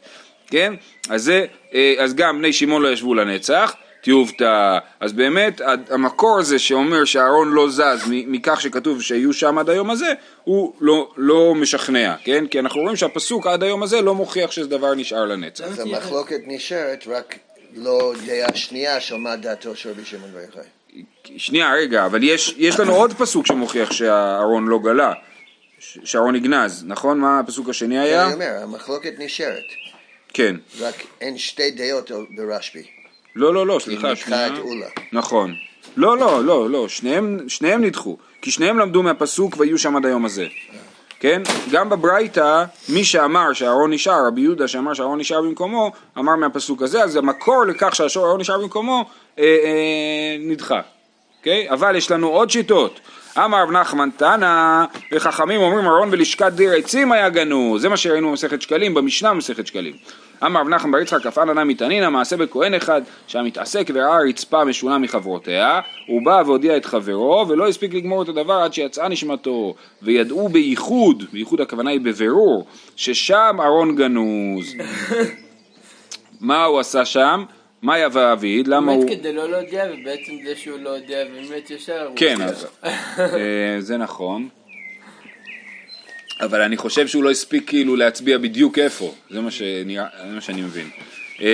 כן? 0.46 0.74
אז, 1.08 1.24
זה, 1.24 1.46
אה, 1.74 1.94
אז 1.98 2.14
גם 2.14 2.38
בני 2.38 2.52
שמעון 2.52 2.82
לא 2.82 2.88
ישבו 2.88 3.14
לנצח. 3.14 3.74
טיובתא, 4.06 4.78
אז 5.00 5.12
באמת 5.12 5.60
המקור 5.90 6.38
הזה 6.38 6.58
שאומר 6.58 7.04
שהארון 7.04 7.52
לא 7.52 7.70
זז 7.70 8.04
מכך 8.06 8.60
שכתוב 8.60 9.02
שיהיו 9.02 9.32
שם 9.32 9.58
עד 9.58 9.70
היום 9.70 9.90
הזה, 9.90 10.12
הוא 10.44 10.72
לא, 10.80 11.10
לא 11.16 11.54
משכנע, 11.54 12.14
כן? 12.24 12.46
כי 12.46 12.58
אנחנו 12.58 12.80
רואים 12.80 12.96
שהפסוק 12.96 13.46
עד 13.46 13.62
היום 13.62 13.82
הזה 13.82 14.00
לא 14.00 14.14
מוכיח 14.14 14.50
שזה 14.50 14.68
דבר 14.68 14.94
נשאר 14.94 15.24
לנצח. 15.24 15.64
אז 15.64 15.78
המחלוקת 15.78 16.40
נשארת 16.46 17.04
רק 17.06 17.38
לא 17.74 18.12
דעה 18.26 18.56
שנייה 18.56 19.00
של 19.00 19.16
מה 19.16 19.36
דעתו 19.36 19.76
של 19.76 19.90
רבי 19.90 20.04
שמעון 20.04 20.30
יוחאי. 20.46 21.02
שנייה, 21.36 21.74
רגע, 21.74 22.06
אבל 22.06 22.22
יש, 22.22 22.54
יש 22.58 22.80
לנו 22.80 22.94
עוד 22.94 23.12
פסוק 23.12 23.46
שמוכיח 23.46 23.92
שהארון 23.92 24.68
לא 24.68 24.78
גלה, 24.78 25.12
שהארון 25.78 26.34
נגנז, 26.34 26.84
נכון? 26.86 27.18
מה 27.18 27.38
הפסוק 27.38 27.68
השני 27.68 27.98
היה? 27.98 28.24
אני 28.24 28.34
אומר, 28.34 28.58
המחלוקת 28.62 29.12
נשארת. 29.18 29.64
כן. 30.28 30.56
רק 30.80 30.94
אין 31.20 31.38
שתי 31.38 31.70
דעות 31.70 32.10
ברשב"י. 32.36 32.96
לא, 33.36 33.54
לא, 33.54 33.66
לא, 33.66 33.78
סליחה, 33.80 34.16
שנייה. 34.16 34.48
נכון. 35.12 35.54
לא, 35.96 36.18
לא, 36.18 36.44
לא, 36.44 36.70
לא, 36.70 36.88
שניהם, 36.88 37.38
שניהם 37.48 37.84
נדחו, 37.84 38.16
כי 38.42 38.50
שניהם 38.50 38.78
למדו 38.78 39.02
מהפסוק 39.02 39.54
ויהיו 39.58 39.78
שם 39.78 39.96
עד 39.96 40.06
היום 40.06 40.24
הזה. 40.24 40.46
כן? 41.20 41.42
גם 41.70 41.88
בברייתא, 41.88 42.64
מי 42.88 43.04
שאמר 43.04 43.52
שהארון 43.52 43.92
נשאר, 43.92 44.26
רבי 44.26 44.40
יהודה 44.40 44.68
שאמר 44.68 44.94
שהארון 44.94 45.20
נשאר 45.20 45.42
במקומו, 45.42 45.92
אמר 46.18 46.36
מהפסוק 46.36 46.82
הזה, 46.82 47.02
אז 47.02 47.16
המקור 47.16 47.64
לכך 47.64 47.94
שהארון 47.94 48.40
נשאר 48.40 48.58
במקומו 48.58 49.04
אה, 49.38 49.44
אה, 49.44 50.36
נדחה. 50.40 50.80
אוקיי? 51.38 51.70
אבל 51.70 51.96
יש 51.96 52.10
לנו 52.10 52.28
עוד 52.28 52.50
שיטות. 52.50 53.00
אמר 53.44 53.62
רב 53.62 53.70
נחמן 53.70 54.08
תנא, 54.16 54.84
וחכמים 55.12 55.60
אומרים 55.60 55.86
ארון 55.86 56.08
ולשכת 56.12 56.52
דיר 56.52 56.72
עצים 56.72 57.12
היה 57.12 57.28
גנוז, 57.28 57.82
זה 57.82 57.88
מה 57.88 57.96
שראינו 57.96 58.30
במסכת 58.30 58.62
שקלים, 58.62 58.94
במשנה 58.94 59.30
במסכת 59.30 59.66
שקלים. 59.66 59.94
אמר 60.44 60.60
רב 60.60 60.68
נחמן 60.68 60.92
בר 60.92 60.98
יצחק 60.98 61.22
כפן 61.22 61.48
ענה 61.48 61.64
מתענינא 61.64 62.10
מעשה 62.10 62.36
בכהן 62.36 62.74
אחד 62.74 63.02
שהמתעסק 63.26 63.90
וראה 63.94 64.18
רצפה 64.28 64.64
משונה 64.64 64.98
מחברותיה 64.98 65.80
הוא 66.06 66.24
בא 66.24 66.42
והודיע 66.46 66.76
את 66.76 66.84
חברו 66.84 67.48
ולא 67.48 67.68
הספיק 67.68 67.94
לגמור 67.94 68.22
את 68.22 68.28
הדבר 68.28 68.54
עד 68.54 68.74
שיצאה 68.74 69.08
נשמתו 69.08 69.74
וידעו 70.02 70.48
בייחוד, 70.48 71.24
בייחוד 71.32 71.60
הכוונה 71.60 71.90
היא 71.90 72.00
בבירור 72.00 72.66
ששם 72.96 73.56
ארון 73.60 73.96
גנוז 73.96 74.74
מה 76.40 76.64
הוא 76.64 76.80
עשה 76.80 77.04
שם? 77.04 77.44
מה 77.82 77.98
יבא 77.98 78.32
אביד? 78.32 78.68
למה 78.68 78.92
הוא... 78.92 79.04
באמת 79.04 79.18
כדי 79.18 79.32
לא 79.32 79.50
להודיע 79.50 79.84
ובעצם 79.84 80.32
זה 80.44 80.56
שהוא 80.56 80.78
לא 80.78 80.90
יודע 80.90 81.24
באמת 81.34 81.70
ישר 81.70 82.08
כן, 82.16 82.42
אז, 82.42 82.66
אה, 82.84 83.76
זה 83.78 83.96
נכון 83.96 84.48
אבל 86.40 86.62
אני 86.62 86.76
חושב 86.76 87.06
שהוא 87.06 87.24
לא 87.24 87.30
הספיק 87.30 87.68
כאילו 87.68 87.96
להצביע 87.96 88.38
בדיוק 88.38 88.78
איפה, 88.78 89.14
זה 89.30 89.40
מה, 89.40 89.50
שנראה, 89.50 90.06
זה 90.28 90.34
מה 90.34 90.40
שאני 90.40 90.62
מבין. 90.62 90.90
אמ, 91.40 91.46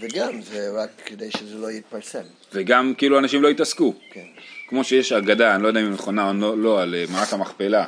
וגם 0.00 0.42
זה 0.42 0.70
רק 0.82 0.90
כדי 1.06 1.30
שזה 1.30 1.58
לא 1.58 1.70
יתפרסם. 1.70 2.22
וגם 2.52 2.94
כאילו 2.98 3.18
אנשים 3.18 3.42
לא 3.42 3.48
יתעסקו. 3.48 3.94
כן. 4.10 4.24
כמו 4.68 4.84
שיש 4.84 5.12
אגדה, 5.12 5.54
אני 5.54 5.62
לא 5.62 5.68
יודע 5.68 5.80
אם 5.80 5.84
היא 5.84 5.92
נכונה 5.92 6.28
או 6.28 6.34
לא, 6.34 6.58
לא 6.58 6.82
על 6.82 6.94
אה, 6.94 7.04
מערת 7.12 7.32
המכפלה. 7.32 7.84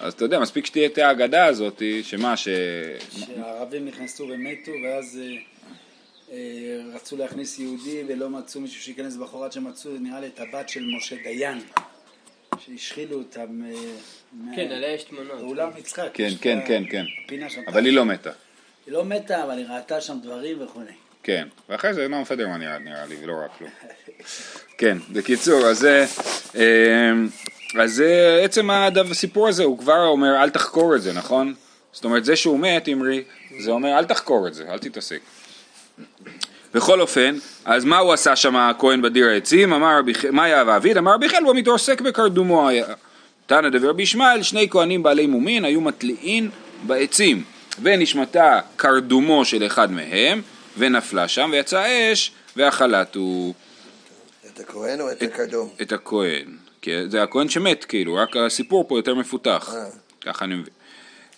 אז 0.00 0.12
אתה 0.12 0.24
יודע, 0.24 0.40
מספיק 0.40 0.66
שתהיה 0.66 0.86
את 0.86 0.98
האגדה 0.98 1.44
הזאת, 1.44 1.82
שמה, 2.02 2.36
ש... 2.36 2.48
שהערבים 3.10 3.84
נכנסו 3.84 4.28
ומתו, 4.28 4.72
ואז 4.84 5.20
אה, 5.22 5.36
אה, 6.32 6.80
רצו 6.94 7.16
להכניס 7.16 7.58
יהודי 7.58 8.02
ולא 8.08 8.30
מצאו 8.30 8.60
מישהו 8.60 8.82
שייכנס 8.82 9.16
בחורת 9.16 9.52
שמצאו, 9.52 9.90
נראה 10.00 10.20
לי 10.20 10.26
את 10.26 10.40
הבת 10.40 10.68
של 10.68 10.84
משה 10.96 11.16
דיין. 11.24 11.58
שהשחילו 12.58 13.18
אותם. 13.18 13.62
אה, 13.64 14.56
כן, 14.56 14.72
עליה 14.72 14.94
יש 14.94 15.04
תמונות. 15.04 15.40
באולם 15.40 15.70
יצחק. 15.78 16.08
כן, 16.14 16.30
כן, 16.40 16.58
כן, 16.66 16.82
כן. 16.88 17.04
אבל 17.66 17.84
היא 17.84 17.92
לא 17.92 18.04
מתה. 18.04 18.30
היא 18.86 18.94
לא 18.94 19.04
מתה, 19.04 19.44
אבל 19.44 19.58
היא 19.58 19.66
ראתה 19.68 20.00
שם 20.00 20.18
דברים 20.22 20.62
וכו'. 20.62 20.80
כן, 21.22 21.48
ואחרי 21.68 21.94
זה 21.94 22.08
נועם 22.08 22.24
פדרמן 22.24 22.62
ירד 22.62 22.80
נראה 22.80 23.06
לי, 23.06 23.16
ולא 23.22 23.34
רק 23.44 23.60
לו. 23.60 23.66
כן, 24.78 24.98
בקיצור, 25.12 25.66
אז 25.66 25.78
זה... 25.78 26.04
אה, 26.56 27.12
אז 27.82 28.02
עצם 28.44 28.70
הסיפור 29.10 29.48
הזה, 29.48 29.64
הוא 29.64 29.78
כבר 29.78 30.06
אומר, 30.06 30.42
אל 30.42 30.50
תחקור 30.50 30.96
את 30.96 31.02
זה, 31.02 31.12
נכון? 31.12 31.54
זאת 31.92 32.04
אומרת, 32.04 32.24
זה 32.24 32.36
שהוא 32.36 32.58
מת, 32.58 32.88
אמרי, 32.88 33.24
זה 33.60 33.70
אומר, 33.70 33.98
אל 33.98 34.04
תחקור 34.04 34.48
את 34.48 34.54
זה, 34.54 34.72
אל 34.72 34.78
תתעסק. 34.78 35.20
בכל 36.74 37.00
אופן, 37.00 37.36
אז 37.64 37.84
מה 37.84 37.98
הוא 37.98 38.12
עשה 38.12 38.36
שם 38.36 38.56
הכהן 38.56 39.02
בדיר 39.02 39.28
העצים? 39.28 39.72
אמר 39.72 40.00
מה 40.30 40.44
היה 40.44 40.64
ואביד? 40.66 40.96
אמר 40.96 41.14
רבי 41.14 41.28
חלבו 41.28 41.54
מתעסק 41.54 42.00
בקרדומו 42.00 42.68
היה. 42.68 42.86
תנא 43.46 43.68
דבר 43.68 43.88
רבי 43.88 44.02
ישמעאל, 44.02 44.42
שני 44.42 44.68
כהנים 44.70 45.02
בעלי 45.02 45.26
מומין 45.26 45.64
היו 45.64 45.80
מתליעין 45.80 46.50
בעצים, 46.86 47.44
ונשמתה 47.82 48.60
קרדומו 48.76 49.44
של 49.44 49.66
אחד 49.66 49.92
מהם, 49.92 50.42
ונפלה 50.78 51.28
שם, 51.28 51.48
ויצא 51.52 52.12
אש, 52.12 52.32
ואכלתו. 52.56 53.52
את 54.46 54.60
הכהן 54.60 55.00
או 55.00 55.12
את 55.12 55.22
הקרדום? 55.22 55.68
את 55.82 55.92
הכהן. 55.92 56.56
כי 56.82 56.90
זה 57.08 57.22
הכהן 57.22 57.48
שמת, 57.48 57.84
כאילו, 57.84 58.14
רק 58.14 58.36
הסיפור 58.36 58.88
פה 58.88 58.98
יותר 58.98 59.14
מפותח. 59.14 59.74
אה. 59.74 59.84
ככה 60.20 60.44
אני 60.44 60.54
מבין. 60.54 60.74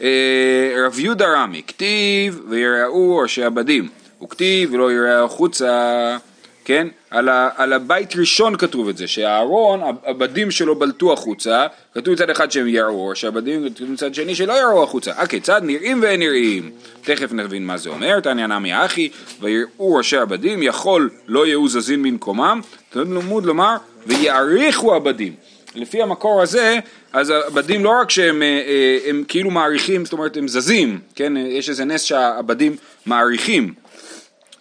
אה, 0.01 0.75
רב 0.87 0.99
יהודה 0.99 1.27
רמי, 1.27 1.63
כתיב 1.67 2.41
ויראו 2.49 3.17
ראשי 3.17 3.45
עבדים. 3.45 3.89
וכתיב 4.23 4.73
ולא 4.73 4.93
יראה 4.93 5.25
החוצה, 5.25 6.17
כן? 6.65 6.89
על, 7.11 7.29
ה, 7.29 7.49
על 7.57 7.73
הבית 7.73 8.17
ראשון 8.17 8.57
כתוב 8.57 8.89
את 8.89 8.97
זה, 8.97 9.07
שהארון, 9.07 9.81
הבדים 10.07 10.51
שלו 10.51 10.79
בלטו 10.79 11.13
החוצה, 11.13 11.67
כתוב 11.95 12.15
מצד 12.15 12.31
אחד 12.31 12.51
שהם 12.51 12.69
יראו, 12.69 13.17
שהבדים 13.17 13.69
כתוב 13.69 13.91
מצד 13.91 14.15
שני 14.15 14.35
שלא 14.35 14.53
יראו 14.53 14.83
החוצה. 14.83 15.13
הכיצד 15.17 15.61
נראים 15.65 16.03
ואין 16.03 16.21
נראים? 16.21 16.71
תכף 17.03 17.33
נבין 17.33 17.67
מה 17.67 17.79
זה 17.79 17.91
אומר, 17.91 18.21
תעניין 18.21 18.53
נמי 18.53 18.85
אחי, 18.85 19.09
ויראו 19.41 19.95
ראשי 19.95 20.17
הבדים, 20.17 20.63
יכול 20.63 21.11
לא 21.27 21.47
יהיו 21.47 21.69
זזים 21.69 22.03
במקומם, 22.03 22.61
תלמוד 22.91 23.45
לומר, 23.45 23.77
ויעריכו 24.07 24.97
הבדים. 24.97 25.35
לפי 25.75 26.03
המקור 26.03 26.43
הזה, 26.43 26.79
אז 27.13 27.33
הבדים 27.47 27.85
לא 27.85 27.91
רק 28.01 28.11
שהם 28.11 28.35
הם, 28.35 28.43
אה, 28.43 28.49
אה, 28.49 28.99
הם 29.11 29.25
כאילו 29.29 29.51
מעריכים, 29.51 30.05
זאת 30.05 30.13
אומרת 30.13 30.37
הם 30.37 30.49
זזים, 30.49 30.99
כן? 31.15 31.37
יש 31.37 31.69
איזה 31.69 31.85
נס 31.85 32.03
שהבדים 32.03 32.77
מעריכים 33.07 33.75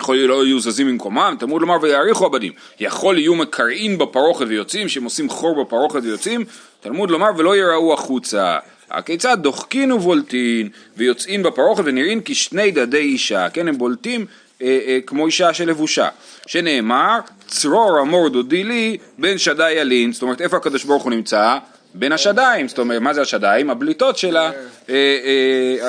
יכול 0.01 0.17
לא 0.17 0.45
יהיו 0.45 0.59
זזים 0.59 0.87
ממקומם, 0.87 1.35
תלמוד 1.39 1.61
לומר 1.61 1.77
ויעריכו 1.81 2.25
עבדים. 2.25 2.53
יכול 2.79 3.17
יהיו 3.17 3.35
מקרעין 3.35 3.97
בפרוכת 3.97 4.45
ויוצאים, 4.47 4.89
שהם 4.89 5.03
עושים 5.03 5.29
חור 5.29 5.63
בפרוכת 5.63 5.99
ויוצאים, 6.03 6.45
תלמוד 6.79 7.11
לומר 7.11 7.29
ולא 7.37 7.55
יראו 7.55 7.93
החוצה. 7.93 8.57
הכיצד 8.91 9.37
דוחקין 9.41 9.91
ובולטין 9.91 10.69
ויוצאים 10.97 11.43
בפרוכת 11.43 11.83
ונראים 11.85 12.21
כשני 12.25 12.71
דדי 12.71 12.97
אישה, 12.97 13.49
כן 13.49 13.67
הם 13.67 13.77
בולטים 13.77 14.25
אה, 14.61 14.79
אה, 14.87 14.99
כמו 15.05 15.25
אישה 15.25 15.53
שלבושה, 15.53 16.07
שנאמר 16.47 17.19
צרור 17.47 17.97
המור 17.99 18.29
דודי 18.29 18.63
לי 18.63 18.97
בין 19.17 19.37
שדי 19.37 19.71
ילין, 19.71 20.13
זאת 20.13 20.21
אומרת 20.21 20.41
איפה 20.41 20.57
הקדוש 20.57 20.83
ברוך 20.83 21.03
הוא 21.03 21.11
נמצא? 21.11 21.57
בין 21.93 22.11
השדיים, 22.11 22.67
זאת 22.67 22.79
אומרת 22.79 23.01
מה 23.01 23.13
זה 23.13 23.21
השדיים? 23.21 23.69
הבליטות 23.69 24.17
של, 24.17 24.37
אה, 24.37 24.51
אה, 24.89 25.87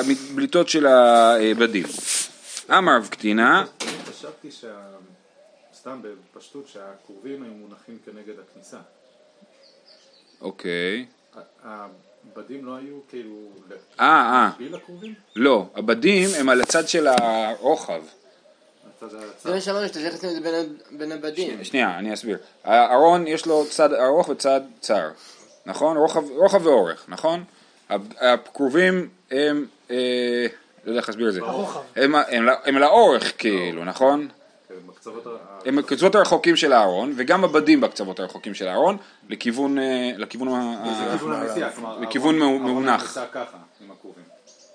הבדים. 1.51 1.83
אמר 2.77 2.97
רב 2.97 3.09
חשבתי 4.21 4.51
שה... 4.51 4.87
סתם 5.73 6.01
בפשטות 6.01 6.67
שהכרובים 6.67 7.43
היו 7.43 7.53
מונחים 7.53 7.97
כנגד 8.05 8.33
הכניסה. 8.39 8.77
אוקיי. 10.41 11.05
בדים 12.35 12.65
לא 12.65 12.75
היו 12.75 12.99
כאילו... 13.09 13.35
אה, 13.99 14.05
אה, 14.05 14.49
מקביל 14.49 14.75
לקרובים? 14.75 15.13
לא, 15.35 15.65
הבדים 15.75 16.29
הם 16.39 16.49
על 16.49 16.61
הצד 16.61 16.87
של 16.87 17.07
הרוחב. 17.07 18.01
זה 19.09 19.51
מה 19.51 19.61
שאמרנו, 19.61 19.87
שאתה 19.87 19.99
צריך 19.99 20.13
לשים 20.13 20.29
את 20.29 20.43
זה 20.43 20.67
בין 20.91 21.11
הבדים. 21.11 21.63
שנייה, 21.63 21.99
אני 21.99 22.13
אסביר. 22.13 22.37
הארון 22.63 23.27
יש 23.27 23.45
לו 23.45 23.65
צד 23.69 23.93
ארוך 23.93 24.29
וצד 24.29 24.61
צר, 24.79 25.09
נכון? 25.65 25.97
רוחב, 25.97 26.65
ואורך, 26.65 27.05
נכון? 27.07 27.43
הכרובים 28.19 29.09
הם, 29.31 29.65
אה, 29.91 30.47
לא 30.85 30.91
יודע 30.91 30.99
איך 30.99 31.09
להסביר 31.09 31.29
את 31.29 31.33
זה. 31.33 31.41
הם, 31.95 32.15
הם, 32.15 32.47
הם 32.65 32.77
לאורך 32.77 33.33
כאילו, 33.37 33.85
נכון? 33.85 34.27
הם 35.65 35.75
בקצוות 35.75 36.15
הרחוקים 36.15 36.55
של 36.55 36.73
הארון, 36.73 37.13
וגם 37.15 37.43
הבדים 37.43 37.81
בקצוות 37.81 38.19
הרחוקים 38.19 38.53
של 38.53 38.67
הארון, 38.67 38.97
לכיוון, 39.29 39.79
אה, 39.79 40.11
לכיוון 42.01 42.37
מאונח. 42.39 43.17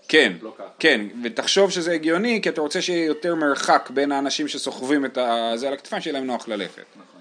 כן, 0.09 0.33
לא. 0.43 0.55
כן, 0.79 1.01
ותחשוב 1.25 1.71
שזה 1.71 1.93
הגיוני, 1.93 2.41
כי 2.43 2.49
אתה 2.49 2.61
רוצה 2.61 2.83
שיהיה 2.83 3.05
יותר 3.07 3.35
מרחק 3.35 3.91
בין 3.95 4.13
האנשים 4.13 4.49
שסוחבים 4.49 5.05
את 5.05 5.19
זה 5.55 5.69
על 5.69 5.75
הכתפיים, 5.75 6.03
שיהיה 6.03 6.15
להם 6.19 6.27
נוח 6.27 6.49
ללכת. 6.49 6.85
נכון. 6.97 7.21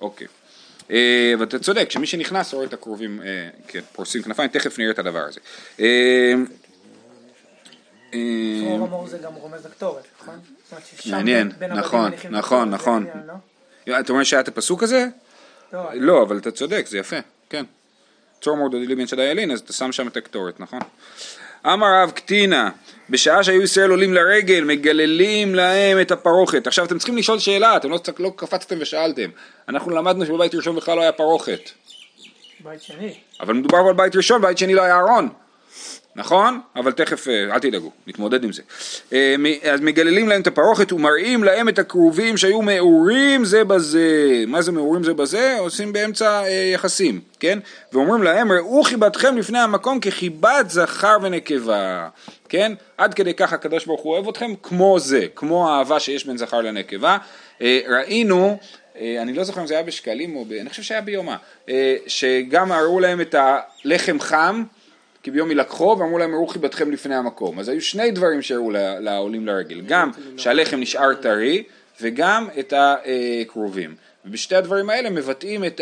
אוקיי. 0.00 0.26
אה, 0.90 1.34
ואתה 1.38 1.58
צודק, 1.58 1.90
שמי 1.90 2.06
שנכנס 2.06 2.54
רואה 2.54 2.66
את 2.66 2.72
הקרובים, 2.72 3.22
אה, 3.22 3.48
כן, 3.68 3.80
פורסים 3.92 4.22
כנפיים, 4.22 4.48
תכף 4.48 4.78
נראה 4.78 4.90
את 4.90 4.98
הדבר 4.98 5.24
הזה. 5.28 5.40
אה, 8.14 8.18
המור 8.74 9.06
זה 9.06 9.18
גם 9.18 9.34
רומז 9.34 9.66
לקטורת, 9.66 10.04
נכון? 10.22 10.38
מעניין, 11.06 11.52
נכון, 11.74 12.10
נכון, 12.30 12.34
הקטורת, 12.34 12.68
נכון. 12.68 13.06
לא? 13.86 14.00
אתה 14.00 14.12
אומר 14.12 14.24
שהיה 14.24 14.40
את 14.40 14.48
הפסוק 14.48 14.82
הזה? 14.82 15.06
לא, 15.72 15.80
לא, 15.94 16.22
אבל 16.22 16.38
אתה 16.38 16.50
צודק, 16.50 16.86
זה 16.86 16.98
יפה, 16.98 17.16
כן. 17.50 17.64
צור 18.40 18.56
מורדודי 18.56 18.94
בן 18.94 19.06
שדי 19.06 19.22
ילין, 19.22 19.50
אז 19.50 19.60
אתה 19.60 19.72
שם 19.72 19.92
שם 19.92 20.08
את 20.08 20.16
הקטורת, 20.16 20.60
נכון? 20.60 20.80
אמר 21.66 22.02
רב 22.02 22.10
קטינה, 22.10 22.70
בשעה 23.10 23.44
שהיו 23.44 23.62
ישראל 23.62 23.90
עולים 23.90 24.14
לרגל, 24.14 24.64
מגללים 24.64 25.54
להם 25.54 26.00
את 26.00 26.10
הפרוכת. 26.10 26.66
עכשיו 26.66 26.84
אתם 26.84 26.98
צריכים 26.98 27.16
לשאול 27.16 27.38
שאלה, 27.38 27.76
אתם 27.76 27.90
לא, 27.90 27.98
לא 28.18 28.32
קפצתם 28.36 28.76
ושאלתם. 28.80 29.30
אנחנו 29.68 29.90
למדנו 29.90 30.26
שבבית 30.26 30.54
ראשון 30.54 30.76
בכלל 30.76 30.96
לא 30.96 31.02
היה 31.02 31.12
פרוכת. 31.12 31.70
בית 32.60 32.82
שני. 32.82 33.14
אבל 33.40 33.54
מדובר 33.54 33.78
על 33.88 33.94
בית 33.94 34.16
ראשון, 34.16 34.42
בית 34.42 34.58
שני 34.58 34.74
לא 34.74 34.82
היה 34.82 34.98
ארון. 34.98 35.28
נכון? 36.16 36.60
אבל 36.76 36.92
תכף, 36.92 37.28
אה, 37.28 37.54
אל 37.54 37.58
תדאגו, 37.58 37.90
נתמודד 38.06 38.44
עם 38.44 38.52
זה. 38.52 38.62
אה, 39.12 39.34
אז 39.72 39.80
מגללים 39.80 40.28
להם 40.28 40.40
את 40.40 40.46
הפרוכת 40.46 40.92
ומראים 40.92 41.44
להם 41.44 41.68
את 41.68 41.78
הכרובים 41.78 42.36
שהיו 42.36 42.62
מעורים 42.62 43.44
זה 43.44 43.64
בזה. 43.64 44.44
מה 44.46 44.62
זה 44.62 44.72
מעורים 44.72 45.04
זה 45.04 45.14
בזה? 45.14 45.56
עושים 45.58 45.92
באמצע 45.92 46.42
אה, 46.42 46.70
יחסים, 46.74 47.20
כן? 47.40 47.58
ואומרים 47.92 48.22
להם, 48.22 48.52
ראו 48.52 48.82
חיבתכם 48.82 49.36
לפני 49.36 49.58
המקום 49.58 50.00
כחיבת 50.00 50.70
זכר 50.70 51.16
ונקבה, 51.22 52.08
כן? 52.48 52.72
עד 52.98 53.14
כדי 53.14 53.34
כך 53.34 53.52
הקדוש 53.52 53.86
ברוך 53.86 54.00
הוא 54.00 54.12
אוהב 54.12 54.28
אתכם 54.28 54.54
כמו 54.62 54.98
זה, 54.98 55.26
כמו 55.34 55.70
האהבה 55.70 56.00
שיש 56.00 56.26
בין 56.26 56.38
זכר 56.38 56.60
לנקבה. 56.60 57.18
ראינו 57.88 58.58
אני 59.22 59.32
לא 59.32 59.44
זוכר 59.44 59.60
אם 59.60 59.66
זה 59.66 59.74
היה 59.74 59.82
בשקלים 59.82 60.36
או 60.36 60.44
ב... 60.44 60.52
אני 60.52 60.70
חושב 60.70 60.82
שהיה 60.82 61.00
ביומא, 61.00 61.34
אה, 61.68 61.96
שגם 62.06 62.72
הראו 62.72 63.00
להם 63.00 63.20
את 63.20 63.34
הלחם 63.38 64.20
חם, 64.20 64.64
כי 65.26 65.30
ביום 65.30 65.48
יילקחו, 65.50 65.96
ואמרו 65.98 66.18
להם 66.18 66.34
הראו 66.34 66.46
חיבתכם 66.46 66.90
לפני 66.90 67.14
המקום. 67.14 67.58
אז 67.58 67.68
היו 67.68 67.80
שני 67.80 68.10
דברים 68.10 68.42
שהראו 68.42 68.70
לעולים 69.00 69.46
לרגל, 69.46 69.80
גם 69.80 70.10
שהלחם 70.36 70.76
נשאר 70.76 71.14
טרי, 71.14 71.62
וגם 72.00 72.48
את 72.58 72.72
הכרובים. 72.76 73.94
ובשתי 74.24 74.56
הדברים 74.56 74.90
האלה 74.90 75.10
מבטאים 75.10 75.64
את 75.64 75.80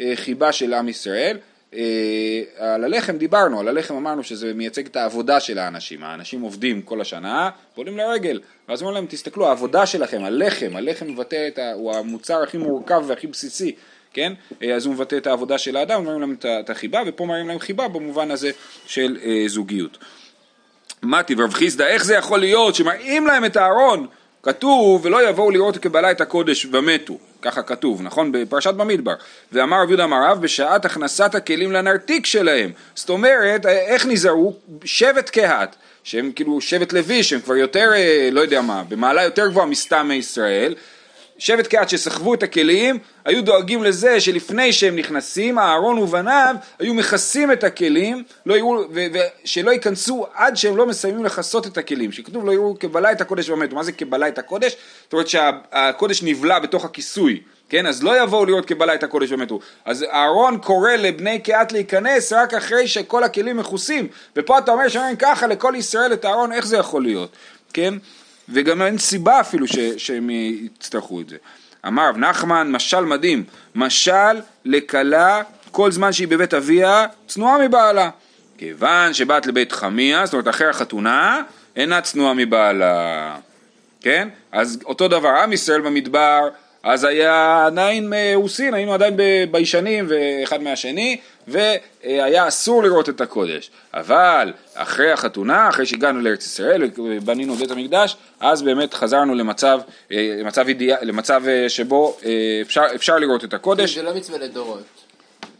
החיבה 0.00 0.52
של 0.52 0.74
עם 0.74 0.88
ישראל. 0.88 1.36
אה, 1.74 2.42
על 2.56 2.84
הלחם 2.84 3.16
דיברנו, 3.16 3.60
על 3.60 3.68
הלחם 3.68 3.96
אמרנו 3.96 4.24
שזה 4.24 4.54
מייצג 4.54 4.86
את 4.86 4.96
העבודה 4.96 5.40
של 5.40 5.58
האנשים, 5.58 6.04
האנשים 6.04 6.40
עובדים 6.40 6.82
כל 6.82 7.00
השנה 7.00 7.50
ועולים 7.74 7.96
לרגל, 7.96 8.40
ואז 8.68 8.82
אומרים 8.82 8.94
להם 8.94 9.06
תסתכלו 9.06 9.48
העבודה 9.48 9.86
שלכם, 9.86 10.24
הלחם, 10.24 10.76
הלחם 10.76 11.06
מבטא 11.06 11.48
את 11.48 11.58
ה... 11.58 11.72
הוא 11.72 11.94
המוצר 11.94 12.42
הכי 12.42 12.58
מורכב 12.58 13.02
והכי 13.06 13.26
בסיסי, 13.26 13.74
כן? 14.12 14.32
אה, 14.62 14.74
אז 14.74 14.86
הוא 14.86 14.94
מבטא 14.94 15.16
את 15.16 15.26
העבודה 15.26 15.58
של 15.58 15.76
האדם, 15.76 16.04
מראים 16.04 16.20
להם 16.20 16.36
את 16.44 16.70
החיבה, 16.70 17.02
ופה 17.06 17.26
מראים 17.26 17.48
להם 17.48 17.58
חיבה 17.58 17.88
במובן 17.88 18.30
הזה 18.30 18.50
של 18.86 19.18
אה, 19.24 19.44
זוגיות. 19.46 19.98
מתי 21.02 21.34
ורב 21.38 21.54
חיסדא, 21.54 21.86
איך 21.86 22.04
זה 22.04 22.14
יכול 22.14 22.40
להיות 22.40 22.74
שמראים 22.74 23.26
להם 23.26 23.44
את 23.44 23.56
הארון, 23.56 24.06
כתוב 24.42 25.04
ולא 25.04 25.28
יבואו 25.28 25.50
לראות 25.50 25.78
כבלה 25.78 26.10
את 26.10 26.20
הקודש 26.20 26.66
ומתו, 26.72 27.18
ככה 27.42 27.62
כתוב, 27.62 28.02
נכון? 28.02 28.32
בפרשת 28.32 28.74
במדבר. 28.74 29.14
ואמר 29.52 29.82
רב 29.82 29.88
יהודה 29.88 30.04
אמר 30.04 30.30
רב 30.30 30.42
בשעת 30.42 30.84
הכנסת 30.84 31.34
הכלים 31.34 31.72
לנרתיק 31.72 32.26
שלהם. 32.26 32.70
זאת 32.94 33.10
אומרת, 33.10 33.66
איך 33.66 34.06
נזהרו? 34.06 34.54
שבט 34.84 35.30
קהת, 35.30 35.76
שהם 36.04 36.32
כאילו 36.34 36.60
שבט 36.60 36.92
לוי, 36.92 37.22
שהם 37.22 37.40
כבר 37.40 37.56
יותר, 37.56 37.90
אה, 37.94 38.28
לא 38.32 38.40
יודע 38.40 38.60
מה, 38.60 38.82
במעלה 38.88 39.24
יותר 39.24 39.48
גבוהה 39.48 39.66
מסתם 39.66 40.06
מישראל, 40.08 40.74
שבט 41.40 41.66
קהת 41.66 41.88
שסחבו 41.88 42.34
את 42.34 42.42
הכלים, 42.42 42.98
היו 43.24 43.44
דואגים 43.44 43.84
לזה 43.84 44.20
שלפני 44.20 44.72
שהם 44.72 44.96
נכנסים, 44.96 45.58
אהרון 45.58 45.98
ובניו 45.98 46.54
היו 46.78 46.94
מכסים 46.94 47.52
את 47.52 47.64
הכלים, 47.64 48.24
לא 48.46 48.54
יראו, 48.54 48.84
ו- 48.94 49.06
ושלא 49.44 49.70
ייכנסו 49.70 50.26
עד 50.34 50.56
שהם 50.56 50.76
לא 50.76 50.86
מסיימים 50.86 51.24
לכסות 51.24 51.66
את 51.66 51.78
הכלים, 51.78 52.12
שכתוב 52.12 52.46
לא 52.46 52.52
יראו 52.52 52.78
כבלה 52.78 53.12
את 53.12 53.20
הקודש 53.20 53.48
ומתו, 53.48 53.76
מה 53.76 53.82
זה 53.82 53.92
כבלה 53.92 54.28
את 54.28 54.38
הקודש? 54.38 54.76
זאת 55.02 55.12
אומרת 55.12 55.28
שהקודש 55.28 56.22
נבלע 56.22 56.58
בתוך 56.58 56.84
הכיסוי, 56.84 57.40
כן? 57.68 57.86
אז 57.86 58.02
לא 58.02 58.22
יבואו 58.22 58.44
לראות 58.44 58.66
כבלה 58.66 58.94
את 58.94 59.02
הקודש 59.02 59.32
ומתו. 59.32 59.60
אז 59.84 60.02
אהרון 60.02 60.58
קורא 60.58 60.92
לבני 60.92 61.38
קהת 61.38 61.72
להיכנס 61.72 62.32
רק 62.32 62.54
אחרי 62.54 62.88
שכל 62.88 63.24
הכלים 63.24 63.56
מכוסים, 63.56 64.08
ופה 64.36 64.58
אתה 64.58 64.72
אומר 64.72 64.88
שאומרים 64.88 65.16
ככה 65.16 65.46
לכל 65.46 65.74
ישראל 65.76 66.12
את 66.12 66.24
אהרון, 66.24 66.52
איך 66.52 66.66
זה 66.66 66.76
יכול 66.76 67.02
להיות? 67.02 67.30
כן? 67.72 67.94
וגם 68.52 68.82
אין 68.82 68.98
סיבה 68.98 69.40
אפילו 69.40 69.66
ש, 69.66 69.78
שהם 69.96 70.30
יצטרכו 70.30 71.20
את 71.20 71.28
זה. 71.28 71.36
אמר 71.86 72.08
רב 72.08 72.16
נחמן, 72.16 72.70
משל 72.72 73.00
מדהים, 73.00 73.44
משל 73.74 74.40
לכלה 74.64 75.42
כל 75.70 75.92
זמן 75.92 76.12
שהיא 76.12 76.28
בבית 76.28 76.54
אביה, 76.54 77.06
צנועה 77.26 77.68
מבעלה. 77.68 78.10
כיוון 78.58 79.14
שבאת 79.14 79.46
לבית 79.46 79.72
חמיה, 79.72 80.26
זאת 80.26 80.32
אומרת 80.32 80.48
אחרי 80.48 80.68
החתונה, 80.68 81.42
אינה 81.76 82.00
צנועה 82.00 82.34
מבעלה. 82.34 83.36
כן? 84.00 84.28
אז 84.52 84.78
אותו 84.84 85.08
דבר, 85.08 85.28
עם 85.28 85.52
ישראל 85.52 85.80
במדבר, 85.80 86.48
אז 86.82 87.04
היה 87.04 87.66
עדיין 87.66 88.10
מאוסין, 88.10 88.74
היינו 88.74 88.94
עדיין 88.94 89.16
ביישנים 89.50 90.06
ואחד 90.08 90.62
מהשני, 90.62 91.20
והיה 91.48 92.48
אסור 92.48 92.82
לראות 92.82 93.08
את 93.08 93.20
הקודש. 93.20 93.70
אבל 93.94 94.52
אחרי 94.74 95.12
החתונה, 95.12 95.68
אחרי 95.68 95.86
שהגענו 95.86 96.20
לארץ 96.20 96.46
ישראל 96.46 96.82
ובנינו 96.98 97.54
בית 97.54 97.70
המקדש, 97.70 98.16
אז 98.40 98.62
באמת 98.62 98.94
חזרנו 98.94 99.34
למצב, 99.34 99.80
אה, 100.12 100.36
למצב, 100.40 100.68
אידיאל, 100.68 100.98
למצב 101.02 101.42
אה, 101.48 101.68
שבו 101.68 102.16
אה, 102.24 102.30
אפשר, 102.62 102.84
אפשר 102.94 103.18
לראות 103.18 103.44
את 103.44 103.54
הקודש. 103.54 103.94
זה 103.94 104.02
לא 104.02 104.14
מצווה 104.14 104.38
לדורות. 104.38 104.82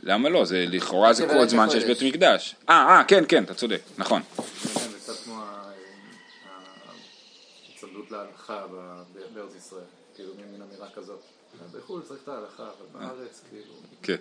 למה 0.02 0.28
לא? 0.28 0.44
זה 0.44 0.64
לכאורה 0.68 1.12
זה 1.12 1.26
כל 1.26 1.48
זמן 1.48 1.70
שיש. 1.70 1.84
בית 1.84 2.02
מקדש. 2.02 2.54
אה, 2.68 2.74
אה, 2.88 3.04
כן, 3.04 3.24
כן, 3.28 3.44
אתה 3.44 3.54
צודק, 3.54 3.80
נכון. 3.98 4.22
כן, 4.36 4.42
זה 4.90 4.98
קצת 4.98 5.24
כמו 5.24 5.34
ההצמדות 7.74 8.10
להלכה 8.10 8.66
ב- 8.72 9.02
ב- 9.14 9.34
בארץ 9.34 9.54
ישראל, 9.56 9.80
כאילו 10.14 10.30
מין 10.36 10.46
מין 10.52 10.62
אמירה 10.70 10.86
כזאת. 11.00 11.20
בחו"ל 11.72 12.00
צריך 12.08 12.20
את 12.24 12.28
ההלכה, 12.28 12.62
אבל 12.62 13.00
בארץ 13.00 13.40
כאילו... 13.50 13.72
כן. 14.02 14.16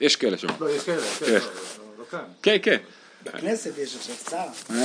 יש 0.00 0.16
כאלה 0.16 0.38
שם. 0.38 0.48
לא, 0.60 0.70
יש 0.70 0.82
כאלה, 0.82 1.02
כן, 1.18 1.26
כן. 1.26 1.32
לא, 1.32 1.38
לא- 1.38 1.44
לא 1.98 2.04
כאן. 2.10 2.24
כן, 2.42 2.56
כן. 2.62 2.76
בכנסת 3.24 3.78
יש 3.78 3.96
עכשיו 3.96 4.14
שר. 4.30 4.46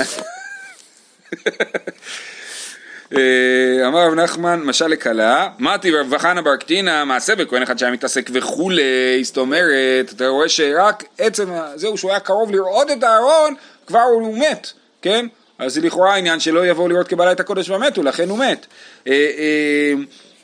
אה, 3.18 3.88
אמר 3.88 4.08
רב 4.08 4.14
נחמן, 4.14 4.60
משל 4.64 4.88
לכלה, 4.88 5.50
מתי 5.60 5.92
רב 5.92 6.18
חנה 6.18 6.42
בר 6.42 6.56
קטינא, 6.56 7.04
מעשה 7.06 7.36
בכהן 7.36 7.62
אחד 7.62 7.78
שהיה 7.78 7.92
מתעסק 7.92 8.30
וכולי, 8.34 9.24
זאת 9.24 9.38
אומרת, 9.38 10.12
אתה 10.16 10.28
רואה 10.28 10.50
שרק 10.50 11.04
עצם 11.18 11.50
זהו 11.76 11.98
שהוא 11.98 12.12
היה 12.12 12.20
קרוב 12.20 12.52
לראות 12.52 12.92
את 12.92 13.04
הארון, 13.04 13.56
כבר 13.88 14.00
הוא 14.00 14.38
מת, 14.38 14.72
כן? 15.02 15.26
אז 15.58 15.74
זה 15.74 15.82
לכאורה 15.82 16.14
העניין 16.14 16.40
שלא 16.40 16.68
יבואו 16.68 16.88
לראות 16.88 17.08
קבלה 17.08 17.32
את 17.32 17.40
הקודש 17.40 17.70
ומתו, 17.70 18.04
לכן 18.04 18.30
הוא 18.30 18.40
מת. 18.40 18.66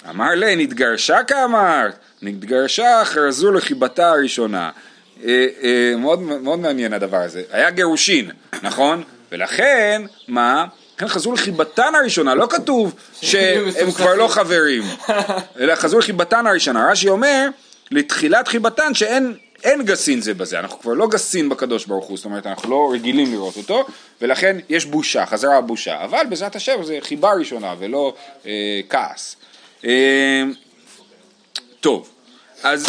אמר 0.10 0.36
לה, 0.36 0.55
נתגרשה 0.55 1.23
כאמרת, 1.23 1.95
נתגרשה, 2.21 3.01
חרזו 3.05 3.51
לחיבתה 3.51 4.10
הראשונה. 4.10 4.71
אה, 5.23 5.47
אה, 5.63 5.93
מאוד, 5.97 6.21
מאוד 6.21 6.60
מעניין 6.60 6.93
הדבר 6.93 7.17
הזה. 7.17 7.43
היה 7.51 7.69
גירושין, 7.69 8.31
נכון? 8.63 9.03
ולכן, 9.31 10.01
מה? 10.27 10.65
לכן 10.97 11.08
חזרו 11.08 11.34
לחיבתן 11.34 11.95
הראשונה, 11.95 12.36
לא 12.36 12.47
כתוב 12.49 12.95
שהם 13.21 13.91
כבר 13.91 14.15
לא 14.15 14.27
חברים, 14.27 14.84
אלא 15.60 15.75
חזרו 15.75 15.99
לחיבתן 15.99 16.47
הראשונה. 16.47 16.91
רש"י 16.91 17.10
אומר, 17.10 17.47
לתחילת 17.91 18.47
חיבתן 18.47 18.93
שאין 18.93 19.34
אין 19.63 19.84
גסין 19.84 20.21
זה 20.21 20.34
בזה, 20.34 20.60
אנחנו 20.60 20.79
כבר 20.79 20.93
לא 20.93 21.08
גסין 21.08 21.49
בקדוש 21.49 21.86
ברוך 21.86 22.05
הוא, 22.05 22.17
זאת 22.17 22.25
אומרת 22.25 22.47
אנחנו 22.47 22.69
לא 22.69 22.89
רגילים 22.93 23.31
לראות 23.31 23.58
אותו, 23.58 23.86
ולכן 24.21 24.58
יש 24.69 24.86
בושה, 24.86 25.25
חזרה 25.25 25.58
הבושה, 25.58 26.03
אבל 26.03 26.25
בעזרת 26.29 26.55
השם 26.55 26.84
זה 26.84 26.97
חיבה 27.01 27.34
ראשונה 27.34 27.75
ולא 27.79 28.13
אה, 28.45 28.51
כעס. 28.89 29.36
אה, 29.85 30.43
טוב, 31.79 32.09
אז 32.63 32.88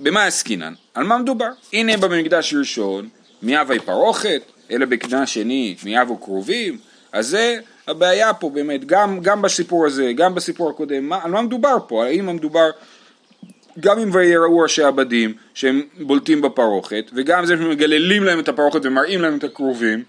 במה 0.00 0.24
עסקינן? 0.24 0.74
על 0.94 1.04
מה 1.04 1.18
מדובר? 1.18 1.48
הנה 1.72 1.96
במקדש 1.96 2.54
ראשון, 2.54 3.08
מיהווה 3.42 3.80
פרוכת, 3.80 4.42
אלא 4.70 4.86
בקנה 4.86 5.26
שני 5.26 5.76
מיהבו 5.84 6.16
קרובים, 6.16 6.78
אז 7.12 7.26
זה 7.26 7.58
הבעיה 7.86 8.34
פה 8.34 8.50
באמת, 8.50 8.84
גם, 8.84 9.20
גם 9.20 9.42
בסיפור 9.42 9.86
הזה, 9.86 10.12
גם 10.12 10.34
בסיפור 10.34 10.70
הקודם, 10.70 11.08
מה, 11.08 11.18
על 11.22 11.30
מה 11.30 11.42
מדובר 11.42 11.76
פה? 11.86 12.04
האם 12.04 12.36
מדובר 12.36 12.70
גם 13.80 13.98
אם 13.98 14.10
ויראו 14.12 14.58
ראשי 14.58 14.82
עבדים 14.82 15.34
שהם 15.54 15.82
בולטים 16.00 16.40
בפרוכת, 16.40 17.10
וגם 17.14 17.46
זה 17.46 17.56
שמגללים 17.56 18.24
להם 18.24 18.40
את 18.40 18.48
הפרוכת 18.48 18.80
ומראים 18.84 19.22
להם 19.22 19.36
את 19.36 19.44
הכרובים, 19.44 20.02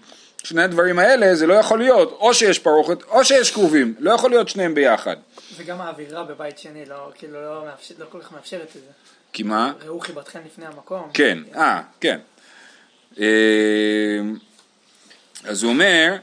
שני 0.44 0.62
הדברים 0.62 0.98
האלה 0.98 1.34
זה 1.34 1.46
לא 1.46 1.54
יכול 1.54 1.78
להיות, 1.78 2.16
או 2.20 2.34
שיש 2.34 2.58
פרוכת 2.58 3.02
או 3.02 3.24
שיש 3.24 3.50
כרובים, 3.50 3.94
לא 3.98 4.10
יכול 4.10 4.30
להיות 4.30 4.48
שניהם 4.48 4.74
ביחד. 4.74 5.16
וגם 5.56 5.80
האווירה 5.80 6.24
בבית 6.24 6.58
שני 6.58 6.84
לא, 6.84 7.12
כאילו 7.14 7.42
לא, 7.42 7.64
מאפשר, 7.64 7.94
לא 7.98 8.06
כל 8.10 8.20
כך 8.20 8.32
מאפשרת 8.32 8.68
את 8.68 8.72
זה. 8.72 8.90
כי 9.32 9.42
מה? 9.42 9.72
ראו 9.84 10.00
חיבתכם 10.00 10.40
לפני 10.46 10.66
המקום. 10.66 11.10
כן, 11.14 11.38
אה, 11.54 11.82
כן. 12.00 12.18
אה, 13.20 13.26
אז 15.44 15.62
הוא 15.62 15.72
אומר, 15.72 16.16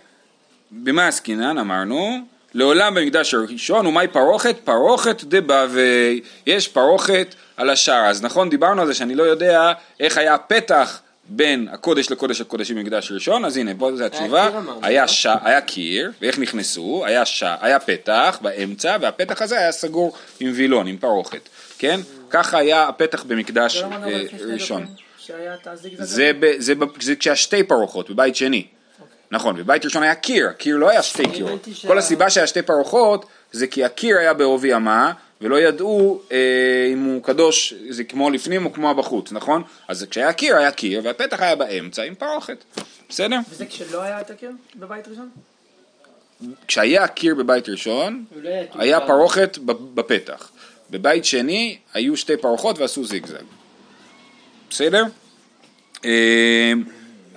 במה 0.71 1.07
עסקינן 1.07 1.57
אמרנו? 1.57 2.17
לעולם 2.53 2.95
במקדש 2.95 3.33
הראשון, 3.33 3.85
ומהי 3.85 4.07
פרוכת? 4.07 4.55
פרוכת 4.63 5.23
דבבי. 5.23 6.21
יש 6.45 6.67
פרוכת 6.67 7.35
על 7.57 7.69
השער. 7.69 8.05
אז 8.05 8.23
נכון, 8.23 8.49
דיברנו 8.49 8.81
על 8.81 8.87
זה 8.87 8.93
שאני 8.93 9.15
לא 9.15 9.23
יודע 9.23 9.73
איך 9.99 10.17
היה 10.17 10.33
הפתח 10.33 11.01
בין 11.29 11.67
הקודש 11.71 12.11
לקודש 12.11 12.41
הקודשים 12.41 12.75
במקדש 12.75 13.11
הראשון, 13.11 13.45
אז 13.45 13.57
הנה, 13.57 13.71
פה 13.77 13.95
זו 13.95 14.03
התשובה. 14.03 14.47
אמרנו, 14.47 14.79
היה, 14.81 15.01
לא? 15.01 15.07
ש... 15.07 15.27
היה 15.41 15.61
קיר, 15.61 16.11
ואיך 16.21 16.39
נכנסו? 16.39 17.03
היה, 17.05 17.25
ש... 17.25 17.43
היה 17.61 17.79
פתח 17.79 18.39
באמצע, 18.41 18.97
והפתח 19.01 19.41
הזה 19.41 19.59
היה 19.59 19.71
סגור 19.71 20.15
עם 20.39 20.51
וילון, 20.55 20.87
עם 20.87 20.97
פרוכת, 20.97 21.49
כן? 21.77 21.99
ככה 22.29 22.57
היה 22.57 22.87
הפתח 22.87 23.23
במקדש 23.23 23.77
זה 23.77 23.81
לא 23.81 23.95
אה, 23.95 24.23
ראשון. 24.53 24.85
זה, 25.97 26.31
ב, 26.39 26.51
זה, 26.57 26.75
ב, 26.75 26.85
זה 27.01 27.15
כשהיה 27.15 27.35
שתי 27.35 27.63
פרוחות 27.63 28.09
בבית 28.09 28.35
שני. 28.35 28.67
נכון, 29.31 29.55
בבית 29.55 29.85
ראשון 29.85 30.03
היה 30.03 30.15
קיר, 30.15 30.49
הקיר 30.49 30.77
לא 30.77 30.89
היה 30.89 31.03
שתי 31.03 31.23
קירות. 31.33 31.67
כל 31.87 31.97
הסיבה 31.97 32.29
שהיה 32.29 32.47
שתי 32.47 32.61
פרוחות 32.61 33.25
זה 33.51 33.67
כי 33.67 33.83
הקיר 33.83 34.17
היה 34.17 34.33
בעובי 34.33 34.75
אמה 34.75 35.13
ולא 35.41 35.59
ידעו 35.59 36.21
אה, 36.31 36.89
אם 36.93 37.03
הוא 37.03 37.23
קדוש, 37.23 37.73
זה 37.89 38.03
כמו 38.03 38.29
לפנים 38.29 38.65
או 38.65 38.73
כמו 38.73 38.95
בחוץ, 38.95 39.31
נכון? 39.31 39.63
אז 39.87 40.05
כשהיה 40.09 40.33
קיר 40.33 40.55
היה 40.55 40.71
קיר 40.71 41.01
והפתח 41.03 41.41
היה 41.41 41.55
באמצע 41.55 42.03
עם 42.03 42.15
פרוכת, 42.15 42.63
בסדר? 43.09 43.37
וזה 43.49 43.65
כשלא 43.65 44.01
היה 44.01 44.21
את 44.21 44.29
הקיר 44.29 44.51
בבית 44.75 45.07
ראשון? 45.07 45.29
כשהיה 46.67 47.07
קיר 47.07 47.35
בבית 47.35 47.69
ראשון 47.69 48.25
אולי 48.35 48.67
היה. 48.75 48.99
פרוכת 49.07 49.57
בפתח. 49.93 50.51
בבית 50.89 51.25
שני 51.25 51.77
היו 51.93 52.17
שתי 52.17 52.37
פרוחות 52.37 52.79
ועשו 52.79 53.05
זיגזג. 53.05 53.43
בסדר? 54.69 55.03
אה, 56.05 56.73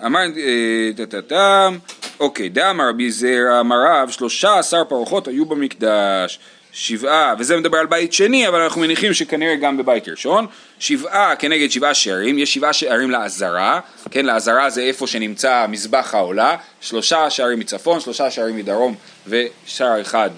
אמר, 0.06 0.20
אה, 0.20 0.90
טה-טה-טם, 0.96 1.78
אוקיי, 2.20 2.48
דאמר 2.48 2.88
רבי 2.88 3.10
זרע, 3.10 3.60
אמר 3.60 3.76
רב, 3.88 4.10
שלושה 4.10 4.58
עשר 4.58 4.84
פרוחות 4.84 5.28
היו 5.28 5.46
במקדש, 5.46 6.38
שבעה, 6.72 7.34
וזה 7.38 7.56
מדבר 7.56 7.78
על 7.78 7.86
בית 7.86 8.12
שני, 8.12 8.48
אבל 8.48 8.60
אנחנו 8.60 8.80
מניחים 8.80 9.14
שכנראה 9.14 9.56
גם 9.56 9.76
בבית 9.76 10.08
ראשון, 10.08 10.46
שבעה 10.78 11.36
כנגד 11.36 11.70
שבעה 11.70 11.94
שערים, 11.94 12.38
יש 12.38 12.54
שבעה 12.54 12.72
שערים 12.72 13.10
לעזרה, 13.10 13.80
כן, 14.10 14.26
לעזרה 14.26 14.70
זה 14.70 14.82
איפה 14.82 15.06
שנמצא 15.06 15.66
מזבח 15.68 16.14
העולה, 16.14 16.56
שלושה 16.80 17.30
שערים 17.30 17.58
מצפון, 17.58 18.00
שלושה 18.00 18.30
שערים 18.30 18.56
מדרום 18.56 18.94
ושער 19.26 20.00
אחד 20.00 20.30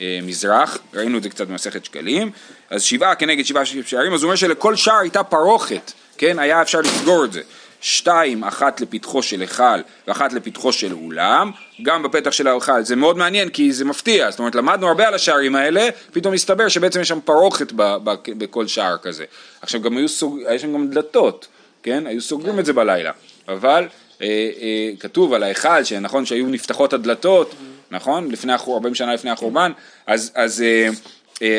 ממזרח, 0.00 0.78
ראינו 0.94 1.18
את 1.18 1.22
זה 1.22 1.28
קצת 1.28 1.46
במסכת 1.46 1.84
שקלים, 1.84 2.30
אז 2.70 2.82
שבעה 2.82 3.14
כנגד 3.14 3.44
שבעה 3.44 3.64
שערים, 3.64 4.14
אז 4.14 4.22
הוא 4.22 4.28
אומר 4.28 4.36
שלכל 4.36 4.76
שער 4.76 4.98
הייתה 4.98 5.22
פרוכת, 5.22 5.92
כן, 6.18 6.38
היה 6.38 6.62
אפשר 6.62 6.80
לסגור 6.80 7.24
את 7.24 7.32
זה. 7.32 7.40
שתיים, 7.80 8.44
אחת 8.44 8.80
לפתחו 8.80 9.22
של 9.22 9.40
היכל 9.40 9.80
ואחת 10.08 10.32
לפתחו 10.32 10.72
של 10.72 10.92
אולם, 10.92 11.50
גם 11.82 12.02
בפתח 12.02 12.30
של 12.30 12.46
ההיכל, 12.46 12.82
זה 12.82 12.96
מאוד 12.96 13.18
מעניין 13.18 13.48
כי 13.48 13.72
זה 13.72 13.84
מפתיע, 13.84 14.30
זאת 14.30 14.38
אומרת 14.38 14.54
למדנו 14.54 14.88
הרבה 14.88 15.08
על 15.08 15.14
השערים 15.14 15.56
האלה, 15.56 15.88
פתאום 16.12 16.34
מסתבר 16.34 16.68
שבעצם 16.68 17.00
יש 17.00 17.08
שם 17.08 17.18
פרוכת 17.24 17.72
ב- 17.72 17.96
ב- 18.04 18.14
בכל 18.38 18.66
שער 18.66 18.96
כזה. 19.02 19.24
עכשיו 19.62 19.80
גם 19.80 19.96
היו 19.96 20.08
סוג, 20.08 20.38
היה 20.46 20.58
שם 20.58 20.74
גם 20.74 20.88
דלתות, 20.88 21.46
כן? 21.82 22.06
היו 22.06 22.20
סוגרים 22.20 22.58
את 22.58 22.66
זה 22.66 22.72
בלילה, 22.72 23.12
אבל 23.48 23.88
אה, 24.22 24.26
אה, 24.60 24.90
כתוב 25.00 25.32
על 25.32 25.42
ההיכל 25.42 25.84
שנכון 25.84 26.26
שהיו 26.26 26.46
נפתחות 26.46 26.92
הדלתות, 26.92 27.54
נכון? 27.90 28.30
לפני 28.30 28.52
החור, 28.52 28.74
40 28.74 28.94
שנה 28.94 29.14
לפני 29.14 29.30
החורבן, 29.30 29.72
אז, 30.06 30.32
אז 30.34 30.62
אה, 30.62 30.88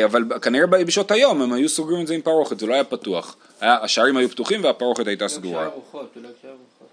אבל 0.04 0.24
כנראה 0.42 0.66
בשעות 0.66 1.10
היום 1.10 1.42
הם 1.42 1.52
היו 1.52 1.68
סוגרים 1.68 2.02
את 2.02 2.06
זה 2.06 2.14
עם 2.14 2.20
פרוכת, 2.20 2.58
זה 2.58 2.66
לא 2.66 2.74
היה 2.74 2.84
פתוח. 2.84 3.36
היה, 3.60 3.78
השערים 3.82 4.16
היו 4.16 4.28
פתוחים 4.28 4.64
והפרוכת 4.64 5.06
הייתה 5.06 5.28
סגורה. 5.28 5.68
אולי 5.92 6.28
אפשר 6.38 6.48
ארוחות. 6.48 6.88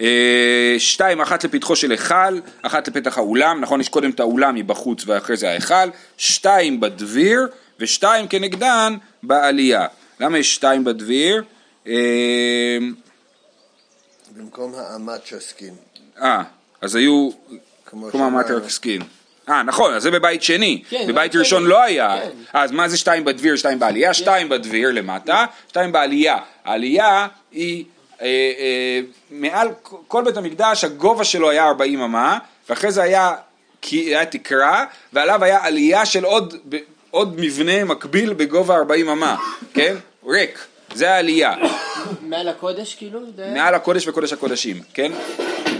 אה, 0.00 0.74
שתיים, 0.78 1.20
אחת 1.20 1.44
לפתחו 1.44 1.76
של 1.76 1.90
היכל, 1.90 2.40
אחת 2.62 2.88
לפתח 2.88 3.18
האולם, 3.18 3.60
נכון, 3.60 3.80
יש 3.80 3.88
קודם 3.88 4.10
את 4.10 4.20
האולם 4.20 4.54
מבחוץ 4.54 5.02
ואחרי 5.06 5.36
זה 5.36 5.48
ההיכל, 5.48 5.88
שתיים 6.16 6.80
בדביר 6.80 7.48
ושתיים 7.80 8.28
כנגדן 8.28 8.96
בעלייה. 9.22 9.86
למה 10.20 10.38
יש 10.38 10.54
שתיים 10.54 10.84
בדביר? 10.84 11.42
אה, 11.86 12.78
במקום 14.36 14.72
האמת 14.76 15.26
שעסקין. 15.26 15.74
אה, 16.22 16.42
אז 16.80 16.94
היו, 16.94 17.30
כמו 17.86 18.10
כמו 18.10 18.26
אמרת 18.26 18.46
שאמרנו. 18.46 18.70
סקין. 18.70 19.02
אה, 19.48 19.62
נכון, 19.62 19.94
אז 19.94 20.02
זה 20.02 20.10
בבית 20.10 20.42
שני. 20.42 20.82
כן, 20.90 20.96
בבית 20.96 21.08
בבית 21.08 21.36
ראשון 21.36 21.60
שני. 21.60 21.70
לא 21.70 21.82
היה. 21.82 22.18
כן. 22.22 22.30
אז 22.52 22.72
מה 22.72 22.88
זה 22.88 22.98
שתיים 22.98 23.24
בדביר, 23.24 23.56
שתיים 23.56 23.78
בעלייה? 23.78 24.14
שתיים 24.14 24.48
בדביר 24.48 24.90
למטה, 24.92 25.44
שתיים 25.68 25.92
בעלייה. 25.92 26.38
העלייה 26.64 27.26
היא 27.52 27.84
אה, 28.22 28.26
אה, 28.58 29.00
מעל 29.30 29.68
כל 30.08 30.24
בית 30.24 30.36
המקדש, 30.36 30.84
הגובה 30.84 31.24
שלו 31.24 31.50
היה 31.50 31.66
40 31.66 32.00
אמה, 32.00 32.38
ואחרי 32.68 32.92
זה 32.92 33.02
היה, 33.02 33.34
היה 33.92 34.26
תקרה, 34.26 34.84
ועליו 35.12 35.44
היה 35.44 35.64
עלייה 35.64 36.06
של 36.06 36.24
עוד, 36.24 36.54
עוד 37.10 37.40
מבנה 37.40 37.84
מקביל 37.84 38.32
בגובה 38.32 38.76
40 38.76 39.08
אמה, 39.08 39.36
כן? 39.74 39.94
ריק. 40.26 40.58
זה 40.94 41.10
העלייה. 41.10 41.54
מעל 42.20 42.48
הקודש 42.48 42.94
כאילו? 42.94 43.20
מעל 43.54 43.74
הקודש 43.74 44.08
וקודש 44.08 44.32
הקודשים, 44.32 44.80
כן? 44.94 45.12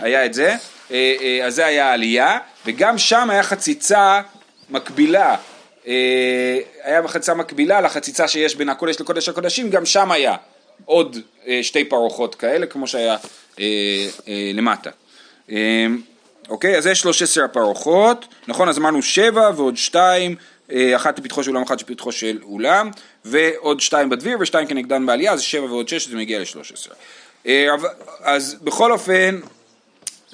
היה 0.04 0.26
את 0.26 0.34
זה, 0.34 0.54
אה, 0.90 1.14
אה, 1.20 1.46
אז 1.46 1.54
זה 1.54 1.66
היה 1.66 1.90
העלייה, 1.90 2.38
וגם 2.66 2.98
שם 2.98 3.30
היה 3.30 3.42
חציצה 3.42 4.20
מקבילה, 4.70 5.36
אה, 5.86 6.58
היה 6.82 7.08
חציצה 7.08 7.34
מקבילה 7.34 7.80
לחציצה 7.80 8.28
שיש 8.28 8.56
בין 8.56 8.68
הקודש 8.68 9.00
לקודש 9.00 9.28
הקודשים, 9.28 9.70
גם 9.70 9.86
שם 9.86 10.10
היה 10.10 10.36
עוד 10.84 11.18
שתי 11.62 11.84
פרוחות 11.84 12.34
כאלה, 12.34 12.66
כמו 12.66 12.86
שהיה 12.86 13.16
למטה. 14.54 14.90
אוקיי, 16.48 16.76
אז 16.76 16.84
זה 16.84 16.94
13 16.94 17.44
הפרוחות, 17.44 18.26
נכון, 18.48 18.68
אז 18.68 18.78
אמרנו 18.78 19.02
שבע 19.02 19.50
ועוד 19.56 19.76
שתיים, 19.76 20.36
אה, 20.72 20.96
אחת 20.96 21.18
לפתחו 21.18 21.44
של 21.44 21.50
אולם, 21.50 21.62
אחת 21.62 21.82
לפתחו 21.82 22.12
של 22.12 22.38
אולם, 22.42 22.90
ועוד 23.24 23.80
שתיים 23.80 24.08
בדביר 24.08 24.36
ושתיים 24.40 24.66
כנגדן 24.66 25.06
בעלייה, 25.06 25.32
אז 25.32 25.40
שבע 25.40 25.64
ועוד 25.64 25.88
שש, 25.88 26.08
זה 26.08 26.16
מגיע 26.16 26.38
ל-13. 26.38 26.94
אז 28.20 28.56
בכל 28.62 28.92
אופן, 28.92 29.40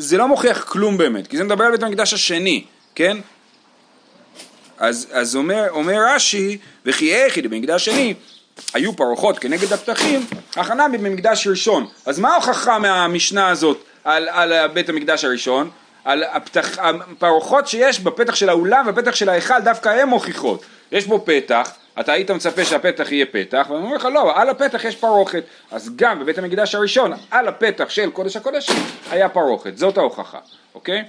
זה 0.00 0.16
לא 0.16 0.28
מוכיח 0.28 0.64
כלום 0.64 0.98
באמת, 0.98 1.26
כי 1.26 1.36
זה 1.36 1.44
מדבר 1.44 1.64
על 1.64 1.72
בית 1.72 1.82
המקדש 1.82 2.14
השני, 2.14 2.64
כן? 2.94 3.16
אז, 4.78 5.06
אז 5.12 5.36
אומר, 5.36 5.66
אומר 5.70 5.98
רש"י, 6.14 6.58
וכי 6.86 7.14
איכי 7.14 7.42
במקדש 7.42 7.84
שני, 7.84 8.14
היו 8.74 8.96
פרוחות 8.96 9.38
כנגד 9.38 9.72
הפתחים, 9.72 10.26
הכנה 10.56 10.88
במקדש 10.88 11.46
ראשון. 11.46 11.86
אז 12.06 12.18
מה 12.18 12.28
ההוכחה 12.28 12.78
מהמשנה 12.78 13.48
הזאת 13.48 13.84
על, 14.04 14.28
על 14.28 14.66
בית 14.66 14.88
המקדש 14.88 15.24
הראשון? 15.24 15.70
על 16.04 16.22
הפתח, 16.22 16.78
הפרוחות 16.78 17.68
שיש 17.68 18.00
בפתח 18.00 18.34
של 18.34 18.48
האולם 18.48 18.84
ובפתח 18.88 19.14
של 19.14 19.28
ההיכל, 19.28 19.60
דווקא 19.60 19.88
הן 19.88 20.08
מוכיחות. 20.08 20.64
יש 20.92 21.06
בו 21.06 21.24
פתח, 21.24 21.70
אתה 22.00 22.12
היית 22.12 22.30
מצפה 22.30 22.64
שהפתח 22.64 23.12
יהיה 23.12 23.26
פתח, 23.26 23.66
ואני 23.70 23.84
אומר 23.84 23.96
לך 23.96 24.08
לא, 24.14 24.40
על 24.40 24.48
הפתח 24.48 24.84
יש 24.84 24.96
פרוכת. 24.96 25.44
אז 25.70 25.90
גם 25.96 26.20
בבית 26.20 26.38
המקדש 26.38 26.74
הראשון, 26.74 27.12
על 27.30 27.48
הפתח 27.48 27.88
של 27.88 28.10
קודש 28.10 28.36
הקודשים, 28.36 28.76
היה 29.10 29.28
פרוכת. 29.28 29.78
זאת 29.78 29.98
ההוכחה, 29.98 30.38
אוקיי? 30.74 31.04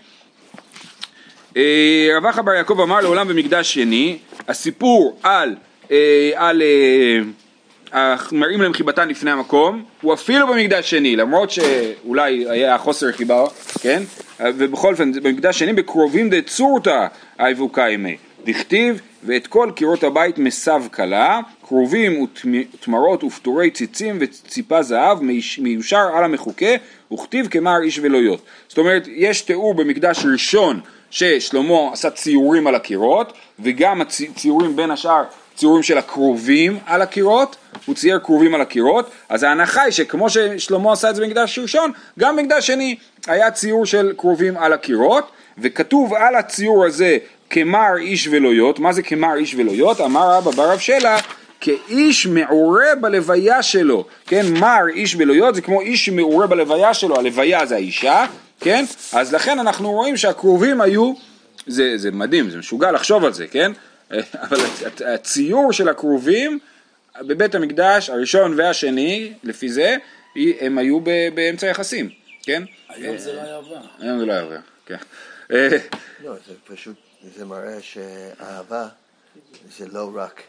אה, 1.57 2.09
רב 2.17 2.25
אחא 2.25 2.41
בר 2.41 2.53
יעקב 2.53 2.79
אמר 2.81 3.01
לעולם 3.01 3.27
במקדש 3.27 3.73
שני, 3.73 4.17
הסיפור 4.47 5.19
על, 5.23 5.55
אה, 5.91 6.31
על 6.35 6.61
אה, 6.61 8.15
מראים 8.31 8.61
להם 8.61 8.73
חיבתן 8.73 9.09
לפני 9.09 9.31
המקום, 9.31 9.83
הוא 10.01 10.13
אפילו 10.13 10.47
במקדש 10.47 10.89
שני, 10.89 11.15
למרות 11.15 11.51
שאולי 11.51 12.45
היה 12.49 12.77
חוסר 12.77 13.11
חיבה, 13.11 13.43
כן? 13.81 14.03
ובכל 14.39 14.91
אופן, 14.91 15.11
במקדש 15.11 15.59
שני 15.59 15.73
בקרובים 15.73 16.29
דצורתא 16.29 17.07
אייבו 17.39 17.69
קיימי, 17.69 18.17
דכתיב 18.45 19.01
ואת 19.23 19.47
כל 19.47 19.71
קירות 19.75 20.03
הבית 20.03 20.37
מסב 20.37 20.83
כלה, 20.93 21.39
כרובים 21.67 22.27
ותמרות 22.73 23.23
ופטורי 23.23 23.71
ציצים 23.71 24.17
וציפה 24.21 24.83
זהב 24.83 25.17
מיושר 25.57 26.09
על 26.15 26.23
המחוקה, 26.23 26.75
וכתיב 27.13 27.47
כמר 27.47 27.81
איש 27.83 27.99
ולויות. 27.99 28.41
זאת 28.67 28.77
אומרת, 28.77 29.07
יש 29.07 29.41
תיאור 29.41 29.73
במקדש 29.73 30.25
ראשון 30.31 30.79
ששלמה 31.09 31.93
עשה 31.93 32.09
ציורים 32.09 32.67
על 32.67 32.75
הקירות, 32.75 33.33
וגם 33.59 34.01
הציורים 34.01 34.75
בין 34.75 34.91
השאר 34.91 35.23
ציורים 35.55 35.83
של 35.83 35.97
הכרובים 35.97 36.79
על 36.85 37.01
הקירות, 37.01 37.55
הוא 37.85 37.95
צייר 37.95 38.19
כרובים 38.19 38.55
על 38.55 38.61
הקירות, 38.61 39.09
אז 39.29 39.43
ההנחה 39.43 39.81
היא 39.81 39.91
שכמו 39.91 40.29
ששלמה 40.29 40.91
עשה 40.91 41.09
את 41.09 41.15
זה 41.15 41.21
במקדש 41.21 41.59
ראשון, 41.59 41.91
גם 42.19 42.35
במקדש 42.35 42.67
שני 42.67 42.95
היה 43.27 43.51
ציור 43.51 43.85
של 43.85 44.13
כרובים 44.17 44.57
על 44.57 44.73
הקירות, 44.73 45.31
וכתוב 45.57 46.13
על 46.13 46.35
הציור 46.35 46.85
הזה 46.85 47.17
כמר 47.51 47.97
איש 47.97 48.27
ולויות, 48.31 48.79
מה 48.79 48.93
זה 48.93 49.01
כמר 49.03 49.35
איש 49.35 49.55
ולויות? 49.55 50.01
אמר 50.01 50.31
רבא 50.31 50.51
בר 50.51 50.71
רב 50.71 50.79
שלח 50.79 51.21
כאיש 51.61 52.25
מעורה 52.27 52.95
בלוויה 53.01 53.63
שלו, 53.63 54.05
כן, 54.27 54.45
מר 54.59 54.87
איש 54.93 55.15
בלויות 55.15 55.55
זה 55.55 55.61
כמו 55.61 55.81
איש 55.81 56.05
שמעורה 56.05 56.47
בלוויה 56.47 56.93
שלו, 56.93 57.15
הלוויה 57.19 57.65
זה 57.65 57.75
האישה, 57.75 58.25
כן, 58.59 58.85
אז 59.13 59.33
לכן 59.33 59.59
אנחנו 59.59 59.91
רואים 59.91 60.17
שהכרובים 60.17 60.81
היו, 60.81 61.13
זה, 61.67 61.97
זה 61.97 62.11
מדהים, 62.11 62.49
זה 62.49 62.57
משוגע 62.57 62.91
לחשוב 62.91 63.25
על 63.25 63.33
זה, 63.33 63.47
כן, 63.47 63.71
אבל 64.43 64.57
הצ- 64.57 65.05
הציור 65.05 65.73
של 65.73 65.89
הכרובים 65.89 66.59
בבית 67.21 67.55
המקדש 67.55 68.09
הראשון 68.09 68.53
והשני, 68.57 69.33
לפי 69.43 69.69
זה, 69.69 69.95
הם 70.59 70.77
היו 70.77 70.99
באמצע 71.33 71.67
יחסים, 71.67 72.09
כן, 72.43 72.63
היום 72.89 73.17
זה 73.17 73.33
לא 73.33 73.41
היה 73.41 73.55
עובר. 73.55 73.75
היום 73.99 74.19
זה 74.19 74.25
לא 74.25 74.33
היה 74.33 74.41
עובר, 74.41 74.57
כן. 74.85 74.95
לא, 76.23 76.33
זה 76.47 76.53
פשוט, 76.75 76.95
זה 77.37 77.45
מראה 77.45 77.81
שאהבה 77.81 78.87
זה 79.77 79.87
לא 79.87 80.11
רק 80.15 80.41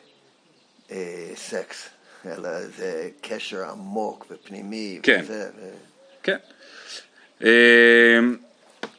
אה, 0.91 1.31
סקס, 1.37 1.89
אלא 2.27 2.67
זה 2.77 3.09
קשר 3.21 3.71
עמוק 3.71 4.27
ופנימי. 4.31 5.01
כן. 5.03 5.21
וזה, 5.25 5.49
ו... 5.57 5.71
כן. 6.23 6.37
אה, 7.45 8.19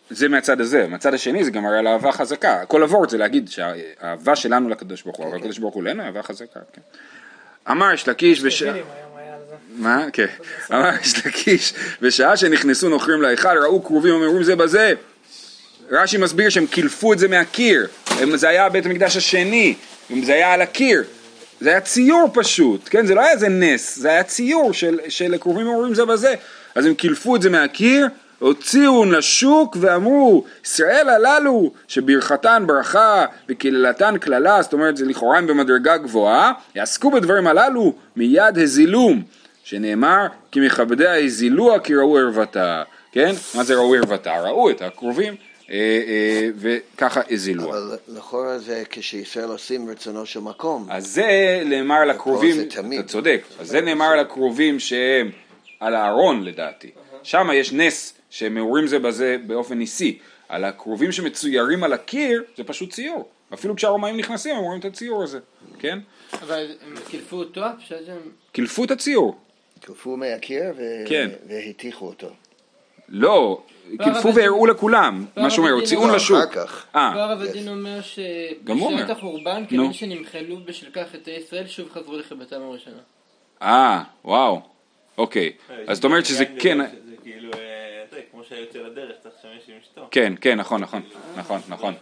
זה 0.09 0.27
מהצד 0.29 0.61
הזה, 0.61 0.87
מהצד 0.87 1.13
השני 1.13 1.43
זה 1.43 1.51
גם 1.51 1.65
הרי 1.65 1.77
על 1.77 1.87
אהבה 1.87 2.11
חזקה, 2.11 2.65
כל 2.65 2.81
הוורד 2.81 3.09
זה 3.09 3.17
להגיד 3.17 3.49
שהאהבה 3.49 4.35
שלנו 4.35 4.69
לקדוש 4.69 5.01
ברוך 5.01 5.17
הוא, 5.17 5.27
אבל 5.27 5.37
הקדוש 5.37 5.57
ברוך 5.57 5.75
הוא 5.75 5.83
לנו 5.83 6.03
אהבה 6.03 6.23
חזקה, 6.23 6.59
כן. 6.73 6.81
אמר 7.71 7.93
יש 7.93 8.07
לקיש 8.07 8.41
בש... 8.41 8.63
פילים 8.63 8.75
היום 8.75 9.17
היה 9.17 9.35
על 9.35 9.41
זה. 9.49 9.55
מה? 9.75 10.05
כן. 10.13 10.25
אמר 10.71 10.89
יש 11.01 11.25
לקיש 11.25 11.73
בשעה 12.01 12.37
שנכנסו 12.37 12.89
נוכרים 12.89 13.21
להיכל 13.21 13.57
ראו 13.57 13.83
כרובים 13.83 14.13
המרובים 14.13 14.43
זה 14.43 14.55
בזה 14.55 14.93
רש"י 15.91 16.17
מסביר 16.17 16.49
שהם 16.49 16.65
קילפו 16.65 17.13
את 17.13 17.19
זה 17.19 17.27
מהקיר, 17.27 17.87
זה 18.35 18.49
היה 18.49 18.69
בית 18.69 18.85
המקדש 18.85 19.17
השני, 19.17 19.75
זה 20.23 20.33
היה 20.33 20.53
על 20.53 20.61
הקיר, 20.61 21.03
זה 21.61 21.69
היה 21.69 21.81
ציור 21.81 22.29
פשוט, 22.33 22.81
כן? 22.89 23.05
זה 23.05 23.15
לא 23.15 23.21
היה 23.21 23.31
איזה 23.31 23.49
נס, 23.49 23.99
זה 23.99 24.09
היה 24.09 24.23
ציור 24.23 24.73
של, 24.73 24.99
של 25.09 25.35
כרובים 25.39 25.67
המרובים 25.67 25.93
זה 25.93 26.05
בזה, 26.05 26.33
אז 26.75 26.85
הם 26.85 26.93
קילפו 26.93 27.35
את 27.35 27.41
זה 27.41 27.49
מהקיר, 27.49 28.07
הוציאו 28.39 29.05
לשוק 29.05 29.77
ואמרו, 29.79 30.43
ישראל 30.65 31.09
הללו 31.09 31.71
שברכתן 31.87 32.63
ברכה 32.67 33.25
וקללתן 33.49 34.15
קללה, 34.17 34.61
זאת 34.61 34.73
אומרת 34.73 34.97
זה 34.97 35.05
לכאורה 35.05 35.37
הם 35.37 35.47
במדרגה 35.47 35.97
גבוהה, 35.97 36.51
יעסקו 36.75 37.11
בדברים 37.11 37.47
הללו 37.47 37.93
מיד 38.15 38.57
הזילום, 38.57 39.21
שנאמר 39.63 40.27
כי 40.51 40.59
מכבדיה 40.59 41.25
הזילוה 41.25 41.79
כי 41.79 41.95
ראו 41.95 42.17
ערוותה, 42.17 42.83
כן? 43.11 43.35
מה 43.55 43.63
זה 43.63 43.75
ראו 43.75 43.95
ערוותה? 43.95 44.41
ראו 44.41 44.69
את 44.69 44.81
הכרובים 44.81 45.33
אה, 45.33 45.52
וככה 46.55 47.21
הזילוה. 47.29 47.69
אבל 47.69 47.97
לכאורה 48.07 48.59
זה 48.59 48.83
כשישראל 48.89 49.49
עושים 49.49 49.89
רצונו 49.89 50.25
של 50.25 50.39
מקום. 50.39 50.87
אז 50.89 51.07
זה 51.07 51.61
נאמר 51.65 52.05
לקרובים, 52.05 52.55
זה 52.55 52.69
תמיד. 52.69 52.99
אתה 52.99 53.07
צודק, 53.07 53.41
אז 53.59 53.67
זה 53.67 53.81
נאמר 53.81 54.15
לקרובים 54.15 54.79
שהם 54.79 55.31
על 55.79 55.95
הארון 55.95 56.43
לדעתי, 56.43 56.91
שם 57.23 57.47
יש 57.53 57.73
נס 57.73 58.13
שהם 58.29 58.53
מעורים 58.53 58.87
זה 58.87 58.99
בזה 58.99 59.37
באופן 59.47 59.77
ניסי, 59.77 60.19
על 60.49 60.63
הכרובים 60.65 61.11
שמצוירים 61.11 61.83
על 61.83 61.93
הקיר 61.93 62.43
זה 62.57 62.63
פשוט 62.63 62.93
ציור, 62.93 63.29
אפילו 63.53 63.75
כשהרומאים 63.75 64.17
נכנסים 64.17 64.55
הם 64.55 64.63
רואים 64.63 64.79
את 64.79 64.85
הציור 64.85 65.23
הזה, 65.23 65.39
כן? 65.79 65.99
אבל 66.41 66.75
הם 66.87 66.95
קילפו 67.09 67.35
אותו. 67.35 67.61
קילפו 68.51 68.83
את 68.83 68.91
הציור, 68.91 69.37
קלפו 69.81 70.17
מהקיר 70.17 70.63
ו... 70.77 71.03
כן. 71.07 71.29
והטיחו 71.47 72.07
אותו. 72.07 72.29
לא, 73.15 73.61
קילפו 74.03 74.35
והראו 74.35 74.65
לכולם, 74.65 75.25
מה 75.37 75.49
שאומר, 75.49 75.69
אבל 75.69 75.79
הוציאו 75.79 76.15
לשוק, 76.15 76.37
אחר 76.37 76.67
כך. 76.67 76.85
אה, 76.95 77.09
כבר 77.13 77.21
הרב 77.21 77.41
הדין 77.41 77.67
אומר 77.67 77.99
אומר. 78.69 78.91
שבשעת 78.91 79.09
החורבן. 79.09 79.65
כיוון 79.69 79.93
שנמחלו 79.93 80.57
בשל 80.65 80.89
כך 80.93 81.15
את 81.15 81.27
ישראל, 81.27 81.67
שוב 81.67 81.89
חזרו 81.93 82.17
לחיבתם 82.17 82.61
הראשונה. 82.61 82.97
אה, 83.61 84.03
וואו, 84.25 84.61
אוקיי, 85.17 85.51
אז 85.87 85.97
זאת 85.97 86.03
אומרת 86.03 86.25
שזה 86.25 86.45
כן, 86.59 86.77
זה 86.77 87.15
כאילו, 87.23 87.53
אה, 87.53 88.03
אתה 88.07 88.15
יודע, 88.15 88.25
כמו 88.31 88.43
שהיוצא 88.49 88.79
לדרך 88.79 89.15
צריך 89.23 89.35
לשמש 89.39 89.69
עם 89.69 89.75
אשתו. 89.81 90.07
כן, 90.11 90.33
כן, 90.41 90.57
נכון, 90.57 90.81
נכון, 90.81 91.01
נכון, 91.37 91.61
נכון, 91.67 91.93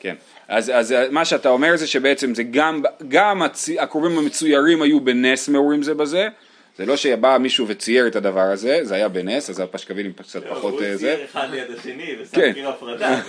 כן. 0.00 0.14
אז, 0.48 0.72
אז 0.74 0.94
מה 1.10 1.24
שאתה 1.24 1.48
אומר 1.48 1.76
זה 1.76 1.86
שבעצם 1.86 2.34
זה 2.34 2.42
גם, 2.42 2.82
גם 3.08 3.42
הצ... 3.42 3.68
הקרובים 3.78 4.18
המצוירים 4.18 4.82
היו 4.82 5.00
בנס 5.00 5.48
מעורים 5.48 5.82
זה 5.82 5.94
בזה, 5.94 6.28
זה 6.78 6.86
לא 6.86 6.96
שבא 6.96 7.38
מישהו 7.40 7.68
וצייר 7.68 8.06
את 8.06 8.16
הדבר 8.16 8.40
הזה, 8.40 8.80
זה 8.82 8.94
היה 8.94 9.08
בנס, 9.08 9.50
אז 9.50 9.60
הפשקווילים 9.60 10.12
קצת 10.12 10.44
פחות 10.50 10.72
הוא 10.72 10.82
אה, 10.82 10.96
זה, 10.96 10.98
צייר 10.98 11.24
אחד 11.24 11.48
ליד 11.50 11.70
השני 11.78 12.16
ושם 12.20 12.36
כן. 12.36 12.52
כאילו 12.52 12.70
הפרדה. 12.70 13.20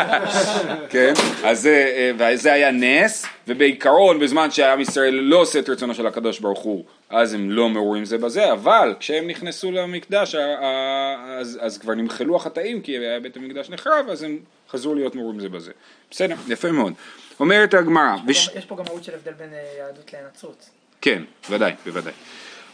כן, 0.92 1.12
אז 1.44 1.60
זה, 1.60 1.92
אה, 1.96 2.32
וזה 2.34 2.52
היה 2.52 2.70
נס, 2.70 3.26
ובעיקרון 3.48 4.18
בזמן 4.18 4.50
שעם 4.50 4.80
ישראל 4.80 5.14
לא 5.14 5.36
עושה 5.36 5.58
את 5.58 5.68
רצונו 5.68 5.94
של 5.94 6.06
הקדוש 6.06 6.38
ברוך 6.38 6.60
הוא, 6.60 6.84
אז 7.10 7.34
הם 7.34 7.50
לא 7.50 7.68
מעורים 7.68 8.04
זה 8.04 8.18
בזה, 8.18 8.52
אבל 8.52 8.94
כשהם 9.00 9.26
נכנסו 9.26 9.72
למקדש, 9.72 10.34
אז, 10.34 11.58
אז 11.62 11.78
כבר 11.78 11.94
נמחלו 11.94 12.36
החטאים, 12.36 12.80
כי 12.80 12.98
היה 12.98 13.20
בית 13.20 13.36
המקדש 13.36 13.70
נחרב, 13.70 14.06
אז 14.10 14.22
הם 14.22 14.38
חזרו 14.70 14.94
להיות 14.94 15.14
מעורים 15.14 15.40
זה 15.40 15.48
בזה. 15.48 15.72
בסדר, 16.10 16.34
יפה 16.48 16.72
מאוד. 16.72 16.92
אומרת 17.40 17.74
הגמרא. 17.74 18.16
יש 18.28 18.64
פה 18.68 18.76
גם 18.76 18.84
מהות 18.88 19.04
של 19.04 19.14
הבדל 19.14 19.32
בין 19.32 19.52
אה, 19.52 19.58
יהדות 19.78 20.12
לנצרות. 20.12 20.70
כן, 21.00 21.22
ודאי, 21.50 21.72
בוודאי. 21.84 22.12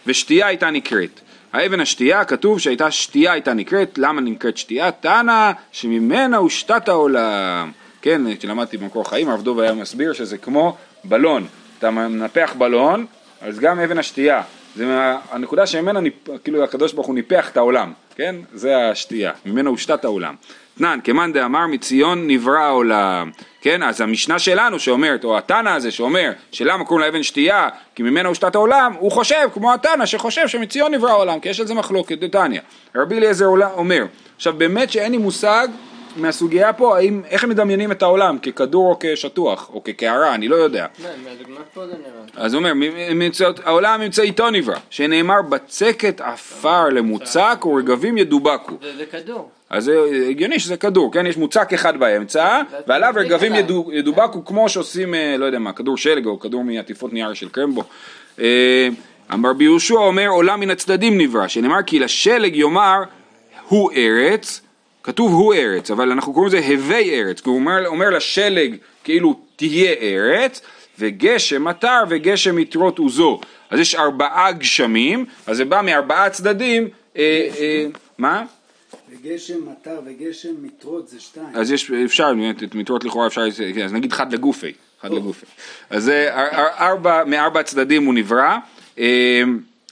ושתייה 0.06 0.46
הייתה 0.46 0.70
נקראת. 0.70 1.20
האבן 1.52 1.80
השתייה, 1.80 2.24
כתוב 2.24 2.58
שהייתה 2.58 2.90
שתייה 2.90 3.32
הייתה 3.32 3.54
נקראת, 3.54 3.98
למה 3.98 4.20
נקראת 4.20 4.56
שתייה? 4.56 4.90
תנא 4.90 5.50
שממנה 5.72 6.36
הושתת 6.36 6.88
העולם. 6.88 7.72
כן, 8.02 8.22
כשלמדתי 8.38 8.76
במקור 8.76 9.08
חיים, 9.08 9.28
הרב 9.28 9.42
דוב 9.42 9.60
היה 9.60 9.72
מסביר 9.72 10.12
שזה 10.12 10.38
כמו 10.38 10.76
בלון. 11.04 11.46
אתה 11.78 11.90
מנפח 11.90 12.54
בלון, 12.58 13.06
אז 13.40 13.58
גם 13.58 13.80
אבן 13.80 13.98
השתייה. 13.98 14.42
זה 14.76 14.86
מה, 14.86 15.18
הנקודה 15.30 15.66
שממנה, 15.66 16.00
כאילו 16.44 16.64
הקדוש 16.64 16.92
ברוך 16.92 17.06
הוא 17.06 17.14
ניפח 17.14 17.48
את 17.48 17.56
העולם, 17.56 17.92
כן? 18.14 18.36
זה 18.54 18.90
השתייה, 18.90 19.32
ממנה 19.46 19.70
הושתת 19.70 20.04
העולם. 20.04 20.34
תנן, 20.80 20.98
כמאן 21.04 21.32
דאמר 21.32 21.66
מציון 21.66 22.26
נברא 22.26 22.58
העולם, 22.58 23.30
כן? 23.60 23.82
אז 23.82 24.00
המשנה 24.00 24.38
שלנו 24.38 24.78
שאומרת, 24.78 25.24
או 25.24 25.38
התנא 25.38 25.68
הזה 25.68 25.90
שאומר, 25.90 26.32
שלמה 26.52 26.84
קוראים 26.84 27.06
לאבן 27.06 27.22
שתייה, 27.22 27.68
כי 27.94 28.02
ממנה 28.02 28.28
הושתת 28.28 28.54
העולם, 28.54 28.92
הוא 28.98 29.12
חושב 29.12 29.48
כמו 29.54 29.74
התנא 29.74 30.06
שחושב 30.06 30.48
שמציון 30.48 30.94
נברא 30.94 31.10
העולם, 31.10 31.40
כי 31.40 31.48
יש 31.48 31.60
על 31.60 31.66
זה 31.66 31.74
מחלוקת, 31.74 32.18
דתניא. 32.18 32.60
רבי 32.96 33.18
אליעזר 33.18 33.46
אומר, 33.76 34.04
עכשיו 34.36 34.52
באמת 34.52 34.92
שאין 34.92 35.12
לי 35.12 35.18
מושג 35.18 35.68
מהסוגיה 36.16 36.72
פה, 36.72 36.96
האם, 36.96 37.22
איך 37.30 37.44
הם 37.44 37.50
מדמיינים 37.50 37.92
את 37.92 38.02
העולם, 38.02 38.38
ככדור 38.38 38.86
או 38.90 38.96
כשטוח, 39.00 39.70
או 39.74 39.84
כקערה, 39.84 40.34
אני 40.34 40.48
לא 40.48 40.56
יודע. 40.56 40.86
נראה. 41.98 42.44
אז 42.44 42.54
הוא 42.54 42.58
אומר, 42.64 42.72
העולם 43.64 44.00
ממצאיתו 44.00 44.50
נברא, 44.50 44.76
שנאמר 44.90 45.42
בצקת 45.42 46.20
עפר 46.20 46.88
למוצק 46.88 47.66
ורגבים 47.66 48.18
ידובקו. 48.18 48.74
זה 48.96 49.04
כדור. 49.06 49.48
אז 49.70 49.84
זה 49.84 49.94
הגיוני 50.28 50.58
שזה 50.58 50.76
כדור, 50.76 51.12
כן? 51.12 51.26
יש 51.26 51.36
מוצק 51.36 51.72
אחד 51.72 51.98
באמצע, 52.00 52.60
ועליו 52.86 53.12
רגבים 53.16 53.54
ידו- 53.54 53.90
ידובקו 53.92 54.44
כמו 54.44 54.68
שעושים, 54.68 55.14
אה, 55.14 55.36
לא 55.38 55.44
יודע 55.44 55.58
מה, 55.58 55.72
כדור 55.72 55.96
שלג 55.96 56.26
או 56.26 56.40
כדור 56.40 56.64
מעטיפות 56.64 57.12
נייר 57.12 57.34
של 57.34 57.48
קרמבו. 57.48 57.84
אה, 58.40 58.88
אמר 59.32 59.50
רבי 59.50 59.64
יהושע 59.64 59.94
אומר 59.94 60.28
עולם 60.28 60.60
מן 60.60 60.70
הצדדים 60.70 61.18
נברא, 61.18 61.48
שנאמר 61.48 61.82
כי 61.86 61.98
לשלג 61.98 62.56
יאמר 62.56 63.02
הוא 63.68 63.92
ארץ, 63.92 64.60
כתוב 65.02 65.32
הוא 65.32 65.54
ארץ, 65.54 65.90
אבל 65.90 66.10
אנחנו 66.10 66.32
קוראים 66.32 66.48
לזה 66.48 66.66
הווי 66.66 67.10
ארץ, 67.10 67.40
כי 67.40 67.48
הוא 67.48 67.56
אומר, 67.56 67.86
אומר 67.86 68.10
לשלג 68.10 68.76
כאילו 69.04 69.40
תהיה 69.56 69.92
ארץ, 69.92 70.60
וגשם 70.98 71.64
מטר 71.64 72.02
וגשם 72.08 72.58
יתרות 72.58 72.98
עוזו. 72.98 73.40
אז 73.70 73.80
יש 73.80 73.94
ארבעה 73.94 74.52
גשמים, 74.52 75.24
אז 75.46 75.56
זה 75.56 75.64
בא 75.64 75.80
מארבעה 75.84 76.30
צדדים, 76.30 76.88
אה, 77.16 77.48
אה, 77.58 77.86
מה? 78.18 78.44
וגשם, 79.10 79.54
מטר 79.68 80.00
וגשם, 80.04 80.48
מטרות 80.62 81.08
זה 81.08 81.20
שתיים. 81.20 81.46
אז 81.54 81.72
יש, 81.72 81.90
אפשר, 81.90 82.32
את 82.64 82.74
מיטות 82.74 83.04
לכאורה 83.04 83.26
אפשר, 83.26 83.42
כן, 83.74 83.84
אז 83.84 83.92
נגיד 83.92 84.12
חד 84.12 84.32
לגופי, 84.32 84.72
חד 85.00 85.12
לגופי. 85.12 85.46
אז 85.90 86.04
זה 86.04 86.28
ארבע, 86.78 87.24
מארבע 87.24 87.62
צדדים 87.62 88.06
הוא 88.06 88.14
נברא. 88.14 88.56
אה, 88.98 89.42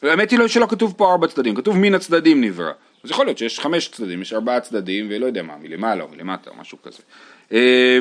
האמת 0.03 0.31
היא 0.31 0.39
לא 0.39 0.49
שלא 0.49 0.67
כתוב 0.67 0.95
פה 0.97 1.13
ארבע 1.13 1.27
צדדים, 1.27 1.55
כתוב 1.55 1.77
מן 1.77 1.95
הצדדים 1.95 2.41
נברא. 2.41 2.73
אז 3.09 3.13
יכול 3.13 3.27
להיות 3.27 3.39
שיש 3.39 3.61
חמש 3.61 3.89
צדדים, 3.89 4.23
יש 4.23 4.33
ארבעה 4.33 4.61
צדדים, 4.61 5.07
ולא 5.11 5.27
יודע 5.27 5.43
מה, 5.43 5.55
מלמעלה 5.63 6.03
או 6.05 6.09
מלמטה 6.09 6.51
או 6.51 6.55
משהו 6.61 6.79
כזה. 6.83 6.99
אה, 7.53 7.99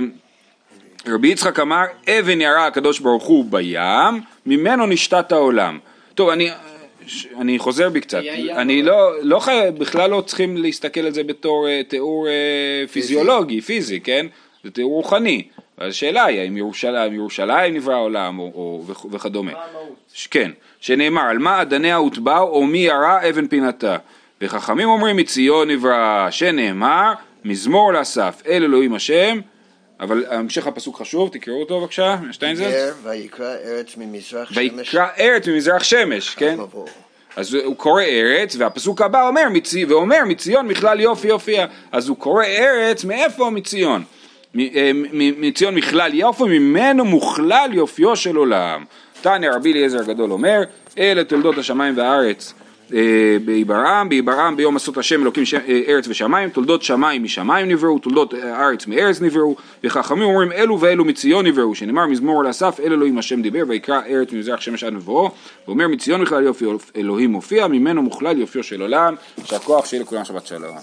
רבי 1.07 1.27
יצחק 1.27 1.59
אמר, 1.59 1.83
אבן 2.09 2.41
ירה 2.41 2.67
הקדוש 2.67 2.99
ברוך 2.99 3.23
הוא 3.23 3.45
בים, 3.49 4.21
ממנו 4.45 4.85
נשתת 4.85 5.31
העולם. 5.31 5.79
טוב, 6.15 6.29
אני, 6.29 6.49
ש- 7.07 7.27
אני 7.39 7.59
חוזר 7.59 7.89
בי 7.89 8.01
קצת. 8.01 8.21
אני 8.57 8.81
לא, 8.83 9.11
לא 9.23 9.39
חי, 9.39 9.59
בכלל 9.77 10.09
לא 10.09 10.21
צריכים 10.25 10.57
להסתכל 10.57 10.99
על 10.99 11.13
זה 11.13 11.23
בתור 11.23 11.67
אה, 11.67 11.81
תיאור 11.87 12.27
אה, 12.27 12.33
פיזיולוגי, 12.87 13.61
פיזי, 13.61 13.99
כן? 13.99 14.25
זה 14.63 14.71
תיאור 14.71 14.93
רוחני. 14.93 15.43
ואז 15.77 15.91
השאלה 15.93 16.25
היא 16.25 16.39
האם 16.39 16.57
ירושלים, 16.57 17.13
ירושלים 17.13 17.73
נברא 17.73 17.93
העולם 17.93 18.39
או, 18.39 18.51
או 18.55 18.83
וכ- 18.87 19.05
וכדומה. 19.11 19.51
כן, 20.31 20.51
שנאמר 20.79 21.21
על 21.21 21.37
מה 21.37 21.61
אדניה 21.61 21.95
הוטבעו 21.95 22.47
או 22.49 22.65
מי 22.67 22.77
ירה 22.77 23.29
אבן 23.29 23.47
פינתה. 23.47 23.97
וחכמים 24.41 24.89
אומרים 24.89 25.17
מציון 25.17 25.71
נברא, 25.71 26.27
שנאמר 26.31 27.13
מזמור 27.45 27.93
לאסף 27.93 28.41
אל 28.47 28.63
אלוהים 28.63 28.93
השם, 28.93 29.39
אבל 29.99 30.25
המשך 30.29 30.67
הפסוק 30.67 30.97
חשוב, 30.97 31.29
תקראו 31.29 31.59
אותו 31.59 31.81
בבקשה, 31.81 32.17
שטיינזרץ. 32.31 32.73
גר 32.73 32.93
ויקרא 33.03 33.55
ארץ 33.65 33.97
ממזרח 33.97 34.53
שמש. 34.53 34.57
ויקרא 34.57 35.07
ארץ 35.19 35.47
ממזרח 35.47 35.83
שמש, 35.83 36.35
כן? 36.35 36.57
אז 37.35 37.53
הוא 37.53 37.75
קורא 37.75 38.03
ארץ, 38.03 38.55
והפסוק 38.55 39.01
הבא 39.01 39.27
אומר, 39.27 39.49
מצי, 39.49 39.85
ואומר 39.85 40.19
מציון 40.25 40.67
מכלל 40.67 40.99
יופי 40.99 41.27
יופיע. 41.27 41.65
אז 41.91 42.07
הוא 42.07 42.17
קורא 42.17 42.43
ארץ, 42.43 43.03
מאיפה 43.03 43.49
מציון? 43.49 44.03
אה, 44.59 44.91
מציון 45.13 45.75
מכלל 45.75 46.13
יופי, 46.13 46.43
ממנו 46.43 47.05
מוכלל 47.05 47.69
יופיו 47.73 48.15
של 48.15 48.35
עולם. 48.35 48.85
תנא 49.21 49.47
רבי 49.53 49.73
אליעזר 49.73 49.99
הגדול 49.99 50.31
אומר, 50.31 50.61
אלה 50.97 51.23
תולדות 51.23 51.57
השמיים 51.57 51.97
והארץ 51.97 52.53
אה, 52.93 53.37
בעיברם, 53.45 54.09
בעיברם 54.09 54.55
ביום 54.57 54.75
עשות 54.75 54.97
השם 54.97 55.21
אלוקים 55.21 55.43
אה, 55.53 55.81
ארץ 55.87 56.07
ושמיים, 56.07 56.49
תולדות 56.49 56.83
שמיים 56.83 57.23
משמיים 57.23 57.67
נבראו, 57.67 57.99
תולדות 57.99 58.33
אה, 58.33 58.57
הארץ 58.57 58.87
מארץ 58.87 59.21
נבראו, 59.21 59.55
וחכמים 59.83 60.23
אומרים 60.23 60.51
אלו 60.51 60.79
ואלו 60.79 61.05
מציון 61.05 61.47
נבראו, 61.47 61.75
שנאמר 61.75 62.05
מזמור 62.05 62.43
לאסף, 62.43 62.79
אל 62.79 62.93
אלוהים 62.93 63.17
השם 63.17 63.41
דיבר, 63.41 63.63
ויקרא 63.67 64.01
ארץ 64.09 64.31
ממזרח 64.31 64.61
שמש 64.61 64.83
עד 64.83 64.93
מבואו, 64.93 65.31
ואומר 65.67 65.87
מציון 65.87 66.21
בכלל 66.21 66.43
יופי 66.43 66.65
אלוהים 66.95 67.31
מופיע, 67.31 67.67
ממנו 67.67 68.01
מוכלל 68.01 68.37
יופיו 68.37 68.63
של 68.63 68.81
עולם, 68.81 69.15
שהכוח 69.43 69.85
שיהיה 69.85 70.03
לכולם 70.03 70.25
שבת 70.25 70.47
שלום. 70.47 70.75